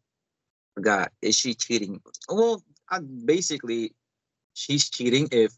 forgot. 0.76 1.12
Is 1.22 1.38
she 1.38 1.54
cheating? 1.54 2.02
Well, 2.30 2.62
I, 2.90 3.00
basically, 3.00 3.94
she's 4.54 4.90
cheating 4.90 5.28
if 5.32 5.54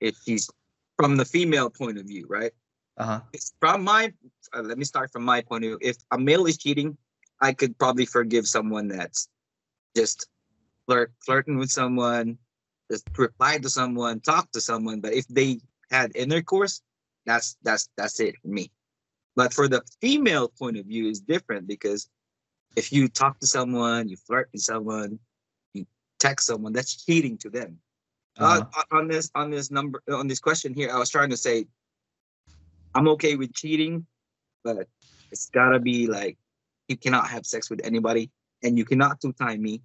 if 0.00 0.16
she's 0.24 0.50
from 0.96 1.16
the 1.16 1.24
female 1.24 1.70
point 1.70 1.98
of 1.98 2.06
view, 2.06 2.26
right? 2.28 2.52
Uh-huh. 2.98 3.20
From 3.60 3.84
my 3.84 4.12
uh, 4.54 4.62
let 4.62 4.78
me 4.78 4.84
start 4.84 5.10
from 5.12 5.24
my 5.24 5.40
point 5.40 5.64
of 5.64 5.70
view. 5.70 5.78
If 5.80 5.96
a 6.10 6.18
male 6.18 6.46
is 6.46 6.58
cheating, 6.58 6.96
I 7.40 7.52
could 7.52 7.78
probably 7.78 8.06
forgive 8.06 8.46
someone 8.46 8.88
that's 8.88 9.28
just 9.96 10.28
flirt 10.86 11.12
flirting 11.24 11.58
with 11.58 11.70
someone, 11.70 12.38
just 12.90 13.06
reply 13.16 13.58
to 13.58 13.70
someone, 13.70 14.20
talk 14.20 14.50
to 14.52 14.60
someone. 14.60 15.00
But 15.00 15.14
if 15.14 15.26
they 15.28 15.60
had 15.90 16.14
intercourse, 16.14 16.82
that's 17.26 17.56
that's 17.62 17.88
that's 17.96 18.20
it 18.20 18.34
for 18.42 18.48
me. 18.48 18.70
But 19.36 19.54
for 19.54 19.68
the 19.68 19.82
female 20.00 20.48
point 20.48 20.76
of 20.76 20.86
view 20.86 21.08
is 21.08 21.20
different 21.20 21.66
because 21.66 22.08
if 22.76 22.92
you 22.92 23.08
talk 23.08 23.38
to 23.40 23.46
someone, 23.46 24.08
you 24.08 24.16
flirt 24.16 24.48
with 24.52 24.62
someone, 24.62 25.18
you 25.72 25.86
text 26.18 26.46
someone, 26.46 26.72
that's 26.72 27.04
cheating 27.04 27.38
to 27.38 27.50
them. 27.50 27.78
Uh-huh. 28.38 28.64
Uh, 28.74 28.96
on 28.96 29.08
this 29.08 29.30
on 29.34 29.50
this 29.50 29.70
number 29.70 30.02
on 30.12 30.26
this 30.26 30.40
question 30.40 30.72
here, 30.74 30.90
I 30.90 30.98
was 30.98 31.10
trying 31.10 31.30
to 31.30 31.36
say 31.36 31.66
I'm 32.94 33.08
okay 33.08 33.36
with 33.36 33.52
cheating, 33.54 34.06
but 34.64 34.88
it's 35.30 35.50
gotta 35.50 35.78
be 35.78 36.06
like 36.06 36.38
you 36.88 36.96
cannot 36.96 37.28
have 37.28 37.46
sex 37.46 37.70
with 37.70 37.80
anybody 37.84 38.30
and 38.62 38.78
you 38.78 38.84
cannot 38.84 39.20
two 39.20 39.32
time 39.32 39.62
me. 39.62 39.82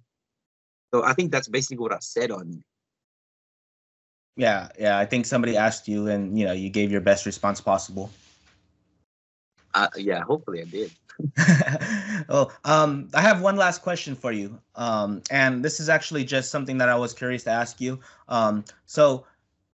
So 0.94 1.04
I 1.04 1.12
think 1.12 1.32
that's 1.32 1.48
basically 1.48 1.78
what 1.78 1.92
I 1.92 1.98
said 2.00 2.30
on 2.30 2.62
Yeah, 4.36 4.68
yeah. 4.78 4.98
I 4.98 5.06
think 5.06 5.26
somebody 5.26 5.56
asked 5.56 5.88
you 5.88 6.08
and 6.08 6.38
you 6.38 6.46
know 6.46 6.52
you 6.52 6.70
gave 6.70 6.90
your 6.90 7.00
best 7.00 7.26
response 7.26 7.60
possible. 7.60 8.10
Uh, 9.74 9.88
yeah, 9.96 10.22
hopefully 10.22 10.62
I 10.62 10.64
did. 10.64 10.90
Well, 12.28 12.52
um, 12.64 13.08
I 13.14 13.20
have 13.20 13.40
one 13.40 13.56
last 13.56 13.82
question 13.82 14.14
for 14.14 14.32
you, 14.32 14.58
um, 14.74 15.22
and 15.30 15.64
this 15.64 15.80
is 15.80 15.88
actually 15.88 16.24
just 16.24 16.50
something 16.50 16.78
that 16.78 16.88
I 16.88 16.96
was 16.96 17.12
curious 17.12 17.44
to 17.44 17.50
ask 17.50 17.80
you. 17.80 18.00
Um, 18.28 18.64
so, 18.86 19.26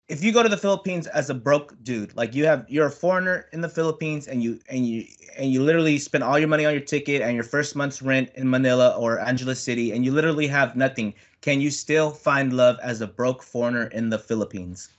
if 0.07 0.23
you 0.23 0.31
go 0.33 0.43
to 0.43 0.49
the 0.49 0.57
Philippines 0.57 1.07
as 1.07 1.29
a 1.29 1.33
broke 1.33 1.75
dude, 1.83 2.15
like 2.15 2.35
you 2.35 2.45
have, 2.45 2.65
you're 2.67 2.87
a 2.87 2.91
foreigner 2.91 3.47
in 3.53 3.61
the 3.61 3.69
Philippines, 3.69 4.27
and 4.27 4.43
you 4.43 4.59
and 4.69 4.85
you 4.85 5.05
and 5.37 5.51
you 5.51 5.63
literally 5.63 5.97
spend 5.97 6.23
all 6.23 6.37
your 6.37 6.49
money 6.49 6.65
on 6.65 6.73
your 6.73 6.81
ticket 6.81 7.21
and 7.21 7.33
your 7.33 7.43
first 7.43 7.75
month's 7.75 8.01
rent 8.01 8.29
in 8.35 8.49
Manila 8.49 8.95
or 8.97 9.19
Angeles 9.19 9.59
City, 9.61 9.91
and 9.93 10.03
you 10.05 10.11
literally 10.11 10.47
have 10.47 10.75
nothing. 10.75 11.13
Can 11.41 11.59
you 11.61 11.71
still 11.71 12.11
find 12.11 12.53
love 12.53 12.77
as 12.83 13.01
a 13.01 13.07
broke 13.07 13.41
foreigner 13.41 13.85
in 13.87 14.09
the 14.09 14.19
Philippines? 14.19 14.89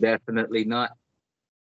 Definitely 0.00 0.64
not. 0.64 0.96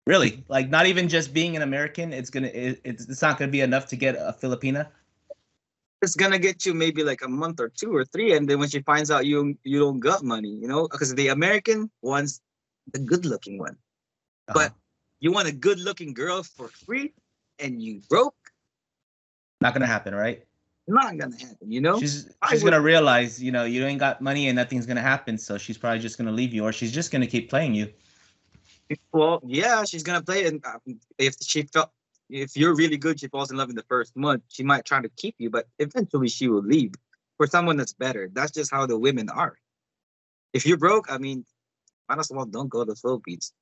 Really? 0.07 0.45
Like 0.49 0.69
not 0.69 0.87
even 0.87 1.09
just 1.09 1.33
being 1.33 1.57
an 1.57 1.63
American, 1.63 2.13
it's 2.13 2.31
gonna 2.31 2.49
it, 2.49 2.81
it's 2.85 3.07
it's 3.07 3.23
not 3.23 3.39
gonna 3.39 3.51
be 3.51 3.61
enough 3.61 3.87
to 3.89 3.97
get 3.97 4.15
a 4.17 4.35
Filipina. 4.41 4.89
It's 6.03 6.15
gonna 6.15 6.39
get 6.39 6.67
you 6.67 6.75
maybe 6.75 7.03
like 7.03 7.23
a 7.23 7.29
month 7.29 7.61
or 7.61 7.69
two 7.69 7.95
or 7.95 8.05
three, 8.05 8.37
and 8.37 8.49
then 8.49 8.59
when 8.59 8.69
she 8.69 8.81
finds 8.81 9.11
out 9.11 9.27
you 9.27 9.57
you 9.65 9.79
don't 9.79 10.01
got 10.01 10.23
money, 10.23 10.51
you 10.51 10.69
know, 10.69 10.87
because 10.87 11.15
the 11.15 11.29
American 11.29 11.91
wants 12.03 12.41
the 12.93 12.99
good 12.99 13.25
looking 13.25 13.59
one, 13.59 13.77
uh-huh. 14.49 14.53
but 14.55 14.73
you 15.21 15.33
want 15.33 15.49
a 15.49 15.53
good 15.53 15.81
looking 15.81 16.13
girl 16.13 16.43
for 16.43 16.69
free, 16.69 17.13
and 17.59 17.81
you 17.81 18.03
broke. 18.11 18.37
Not 19.63 19.73
gonna 19.73 19.87
happen, 19.87 20.15
right? 20.15 20.45
Not 20.87 21.17
gonna 21.17 21.39
happen, 21.39 21.73
you 21.73 21.81
know. 21.81 21.99
She's 21.99 22.29
she's 22.51 22.63
gonna 22.63 22.81
realize, 22.81 23.43
you 23.43 23.51
know, 23.51 23.65
you 23.65 23.87
ain't 23.87 24.01
got 24.01 24.21
money 24.21 24.49
and 24.49 24.57
nothing's 24.57 24.85
gonna 24.85 25.01
happen, 25.01 25.39
so 25.39 25.57
she's 25.57 25.79
probably 25.79 26.01
just 26.01 26.19
gonna 26.19 26.33
leave 26.33 26.53
you, 26.53 26.63
or 26.65 26.73
she's 26.73 26.93
just 26.93 27.11
gonna 27.11 27.27
keep 27.27 27.49
playing 27.49 27.75
you. 27.75 27.91
Well, 29.13 29.41
yeah, 29.47 29.85
she's 29.85 30.03
gonna 30.03 30.23
play, 30.23 30.47
and 30.47 30.65
um, 30.65 31.01
if 31.19 31.37
she 31.41 31.63
felt 31.63 31.91
if 32.31 32.57
you're 32.57 32.75
really 32.75 32.97
good, 32.97 33.21
she 33.21 33.29
falls 33.29 33.51
in 33.51 33.57
love 33.57 33.71
in 33.71 33.77
the 33.77 33.85
first 33.89 34.17
month. 34.17 34.43
She 34.49 34.63
might 34.63 34.85
try 34.85 35.01
to 35.01 35.09
keep 35.11 35.37
you, 35.39 35.51
but 35.51 35.67
eventually 35.79 36.29
she 36.29 36.49
will 36.49 36.63
leave 36.63 36.95
for 37.37 37.47
someone 37.47 37.77
that's 37.77 37.93
better. 37.93 38.31
That's 38.33 38.53
just 38.53 38.71
how 38.71 38.87
the 38.87 38.99
women 38.99 39.29
are. 39.29 39.57
If 40.53 40.67
you're 40.67 40.79
broke, 40.79 41.11
I 41.11 41.19
mean, 41.19 41.45
might 42.09 42.19
as 42.19 42.31
well 42.33 42.47
don't 42.47 42.69
go 42.69 42.85
to 42.85 42.93
the 42.93 42.97
Philippines. 42.97 43.53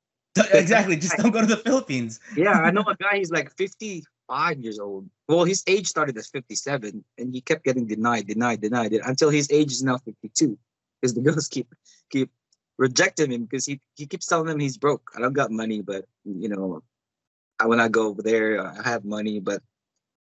exactly, 0.52 0.96
just 0.96 1.16
don't 1.16 1.30
go 1.30 1.40
to 1.40 1.46
the 1.46 1.56
Philippines. 1.56 2.20
yeah, 2.36 2.52
I 2.52 2.70
know 2.70 2.84
a 2.86 2.96
guy. 2.96 3.18
He's 3.18 3.30
like 3.30 3.54
55 3.56 4.60
years 4.60 4.78
old. 4.78 5.08
Well, 5.28 5.44
his 5.44 5.62
age 5.66 5.86
started 5.86 6.16
as 6.16 6.28
57, 6.28 7.04
and 7.18 7.34
he 7.34 7.40
kept 7.40 7.64
getting 7.64 7.86
denied, 7.86 8.26
denied, 8.26 8.60
denied 8.60 8.92
until 8.92 9.30
his 9.30 9.50
age 9.50 9.72
is 9.72 9.82
now 9.82 9.98
52. 9.98 10.58
Because 11.00 11.14
the 11.14 11.20
girls 11.20 11.48
keep 11.48 11.74
keep 12.10 12.30
rejected 12.82 13.30
him 13.32 13.44
because 13.44 13.64
he, 13.64 13.80
he 13.94 14.06
keeps 14.06 14.26
telling 14.26 14.46
them 14.46 14.58
he's 14.58 14.76
broke. 14.76 15.12
I 15.16 15.20
don't 15.20 15.32
got 15.32 15.52
money, 15.52 15.82
but 15.82 16.04
you 16.24 16.48
know, 16.48 16.82
I, 17.60 17.66
when 17.66 17.78
I 17.78 17.86
go 17.86 18.08
over 18.08 18.22
there, 18.22 18.60
I 18.60 18.82
have 18.82 19.04
money, 19.04 19.38
but 19.38 19.62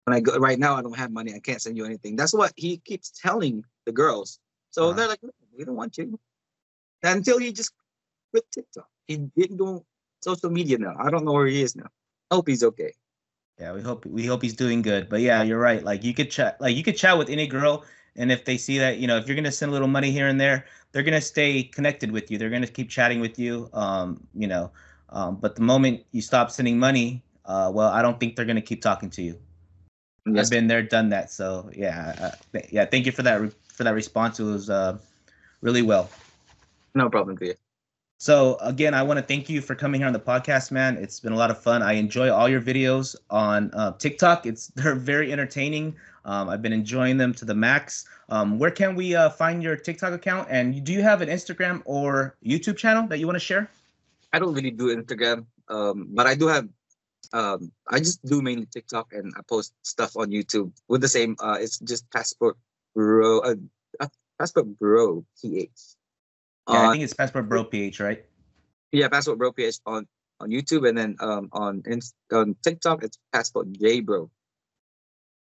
when 0.03 0.17
I 0.17 0.19
go 0.19 0.37
right 0.37 0.59
now, 0.59 0.75
I 0.75 0.81
don't 0.81 0.97
have 0.97 1.11
money. 1.11 1.33
I 1.33 1.39
can't 1.39 1.61
send 1.61 1.77
you 1.77 1.85
anything. 1.85 2.17
That's 2.17 2.33
what 2.33 2.51
he 2.57 2.75
keeps 2.77 3.09
telling 3.09 3.63
the 3.85 3.93
girls. 3.93 4.39
So 4.69 4.83
uh-huh. 4.83 4.93
they're 4.93 5.07
like, 5.07 5.21
we 5.57 5.63
don't 5.63 5.77
want 5.77 5.97
you. 5.97 6.19
Until 7.03 7.39
he 7.39 7.53
just 7.53 7.71
quit 8.31 8.43
TikTok. 8.51 8.89
He 9.07 9.15
didn't 9.15 9.55
do 9.55 9.85
social 10.21 10.49
media 10.49 10.77
now. 10.77 10.95
I 10.99 11.09
don't 11.09 11.23
know 11.23 11.31
where 11.31 11.47
he 11.47 11.61
is 11.61 11.77
now. 11.77 11.87
Hope 12.29 12.49
he's 12.49 12.63
okay. 12.63 12.93
Yeah, 13.59 13.71
we 13.71 13.81
hope 13.81 14.05
we 14.05 14.25
hope 14.25 14.41
he's 14.41 14.55
doing 14.55 14.81
good. 14.81 15.07
But 15.07 15.21
yeah, 15.21 15.43
you're 15.43 15.59
right. 15.59 15.83
Like 15.83 16.03
you 16.03 16.13
could 16.13 16.31
chat 16.31 16.59
like 16.59 16.75
you 16.75 16.83
could 16.83 16.97
chat 16.97 17.17
with 17.17 17.29
any 17.29 17.47
girl 17.47 17.85
and 18.15 18.31
if 18.31 18.45
they 18.45 18.57
see 18.57 18.77
that, 18.77 18.97
you 18.97 19.07
know, 19.07 19.17
if 19.17 19.27
you're 19.27 19.35
gonna 19.35 19.51
send 19.51 19.69
a 19.69 19.73
little 19.73 19.87
money 19.87 20.11
here 20.11 20.27
and 20.27 20.39
there, 20.39 20.65
they're 20.91 21.03
gonna 21.03 21.21
stay 21.21 21.63
connected 21.63 22.11
with 22.11 22.29
you. 22.29 22.37
They're 22.37 22.49
gonna 22.49 22.67
keep 22.67 22.89
chatting 22.89 23.19
with 23.19 23.39
you. 23.39 23.69
Um, 23.73 24.25
you 24.35 24.47
know, 24.47 24.71
um, 25.09 25.37
but 25.37 25.55
the 25.55 25.61
moment 25.61 26.03
you 26.11 26.21
stop 26.21 26.51
sending 26.51 26.77
money, 26.77 27.23
uh, 27.45 27.71
well, 27.73 27.89
I 27.89 28.01
don't 28.01 28.19
think 28.19 28.35
they're 28.35 28.45
gonna 28.45 28.61
keep 28.61 28.81
talking 28.81 29.09
to 29.11 29.21
you. 29.21 29.39
Yes. 30.25 30.45
I've 30.45 30.51
been 30.51 30.67
there, 30.67 30.83
done 30.83 31.09
that. 31.09 31.31
So 31.31 31.69
yeah, 31.75 32.31
uh, 32.53 32.59
yeah. 32.69 32.85
Thank 32.85 33.05
you 33.05 33.11
for 33.11 33.23
that 33.23 33.41
re- 33.41 33.51
for 33.73 33.83
that 33.83 33.93
response. 33.95 34.39
It 34.39 34.43
was 34.43 34.69
uh, 34.69 34.97
really 35.61 35.81
well. 35.81 36.09
No 36.93 37.09
problem, 37.09 37.37
Kuya. 37.37 37.55
So 38.21 38.55
again, 38.61 38.93
I 38.93 39.01
want 39.01 39.17
to 39.17 39.25
thank 39.25 39.49
you 39.49 39.61
for 39.61 39.73
coming 39.73 39.99
here 39.99 40.05
on 40.05 40.13
the 40.13 40.19
podcast, 40.19 40.69
man. 40.69 40.95
It's 40.95 41.19
been 41.19 41.33
a 41.33 41.35
lot 41.35 41.49
of 41.49 41.57
fun. 41.57 41.81
I 41.81 41.93
enjoy 41.93 42.31
all 42.31 42.47
your 42.47 42.61
videos 42.61 43.15
on 43.31 43.71
uh, 43.73 43.93
TikTok. 43.93 44.45
It's 44.45 44.67
they're 44.75 44.93
very 44.93 45.31
entertaining. 45.33 45.95
Um, 46.23 46.47
I've 46.47 46.61
been 46.61 46.71
enjoying 46.71 47.17
them 47.17 47.33
to 47.33 47.45
the 47.45 47.55
max. 47.55 48.05
Um, 48.29 48.59
where 48.59 48.69
can 48.69 48.93
we 48.93 49.15
uh, 49.15 49.31
find 49.31 49.63
your 49.63 49.75
TikTok 49.75 50.13
account? 50.13 50.49
And 50.51 50.83
do 50.83 50.93
you 50.93 51.01
have 51.01 51.23
an 51.23 51.29
Instagram 51.29 51.81
or 51.85 52.35
YouTube 52.45 52.77
channel 52.77 53.07
that 53.07 53.17
you 53.17 53.25
want 53.25 53.37
to 53.37 53.43
share? 53.43 53.71
I 54.31 54.37
don't 54.37 54.53
really 54.53 54.69
do 54.69 54.95
Instagram, 54.95 55.47
um, 55.69 56.09
but 56.11 56.27
I 56.27 56.35
do 56.35 56.45
have. 56.45 56.69
Um, 57.33 57.71
I 57.89 57.97
just 57.97 58.23
do 58.23 58.43
mainly 58.43 58.67
TikTok, 58.67 59.13
and 59.13 59.33
I 59.35 59.41
post 59.49 59.73
stuff 59.81 60.15
on 60.15 60.29
YouTube 60.29 60.71
with 60.87 61.01
the 61.01 61.07
same. 61.07 61.37
Uh, 61.39 61.57
it's 61.59 61.79
just 61.79 62.07
Passport 62.11 62.55
Bro, 62.93 63.39
uh, 63.39 63.55
uh, 63.99 64.09
Passport 64.37 64.77
Bro 64.77 65.25
PH. 65.41 65.97
Yeah, 66.71 66.77
I 66.77 66.85
Uh, 66.87 66.91
think 66.91 67.03
it's 67.03 67.13
Passport 67.13 67.49
Bro 67.49 67.65
PH, 67.65 67.99
right? 67.99 68.25
yeah, 68.91 69.07
Passport 69.07 69.37
Bro 69.37 69.51
PH 69.53 69.79
on 69.85 70.07
on 70.39 70.49
YouTube, 70.49 70.87
and 70.87 70.97
then 70.97 71.15
um 71.19 71.49
on 71.51 71.83
on 72.31 72.55
TikTok 72.63 73.03
it's 73.03 73.17
Passport 73.31 73.71
J 73.73 73.99
Bro. 74.01 74.29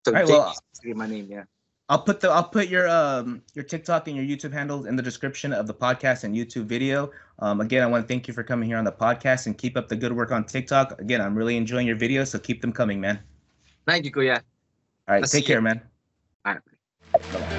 So 0.04 0.12
Alright, 0.12 0.26
J 0.28 0.32
well, 0.32 0.54
my 0.94 1.06
name, 1.06 1.26
yeah. 1.30 1.44
I'll 1.88 2.00
put 2.00 2.20
the 2.20 2.30
I'll 2.30 2.48
put 2.48 2.68
your 2.68 2.88
um 2.88 3.42
your 3.54 3.64
TikTok 3.64 4.08
and 4.08 4.16
your 4.16 4.24
YouTube 4.24 4.52
handles 4.52 4.86
in 4.86 4.96
the 4.96 5.02
description 5.02 5.52
of 5.52 5.66
the 5.66 5.74
podcast 5.74 6.24
and 6.24 6.34
YouTube 6.34 6.64
video. 6.64 7.10
Um, 7.40 7.60
again, 7.60 7.82
I 7.82 7.86
want 7.86 8.04
to 8.04 8.08
thank 8.08 8.28
you 8.28 8.32
for 8.34 8.42
coming 8.42 8.68
here 8.68 8.78
on 8.78 8.84
the 8.84 8.92
podcast 8.92 9.46
and 9.46 9.56
keep 9.56 9.76
up 9.76 9.88
the 9.88 9.96
good 9.96 10.12
work 10.12 10.30
on 10.32 10.44
TikTok. 10.44 11.00
Again, 11.00 11.20
I'm 11.20 11.34
really 11.34 11.56
enjoying 11.56 11.86
your 11.86 11.96
videos, 11.96 12.28
so 12.28 12.38
keep 12.38 12.60
them 12.62 12.72
coming, 12.72 13.00
man. 13.00 13.18
Thank 13.86 14.04
you, 14.06 14.12
Kuya. 14.12 14.36
All 14.36 15.14
right, 15.14 15.22
I'll 15.22 15.28
take 15.28 15.46
you. 15.46 15.54
care, 15.54 15.60
man. 15.60 15.82
All 16.46 16.54
right. 16.54 16.62
Bye-bye. 17.32 17.53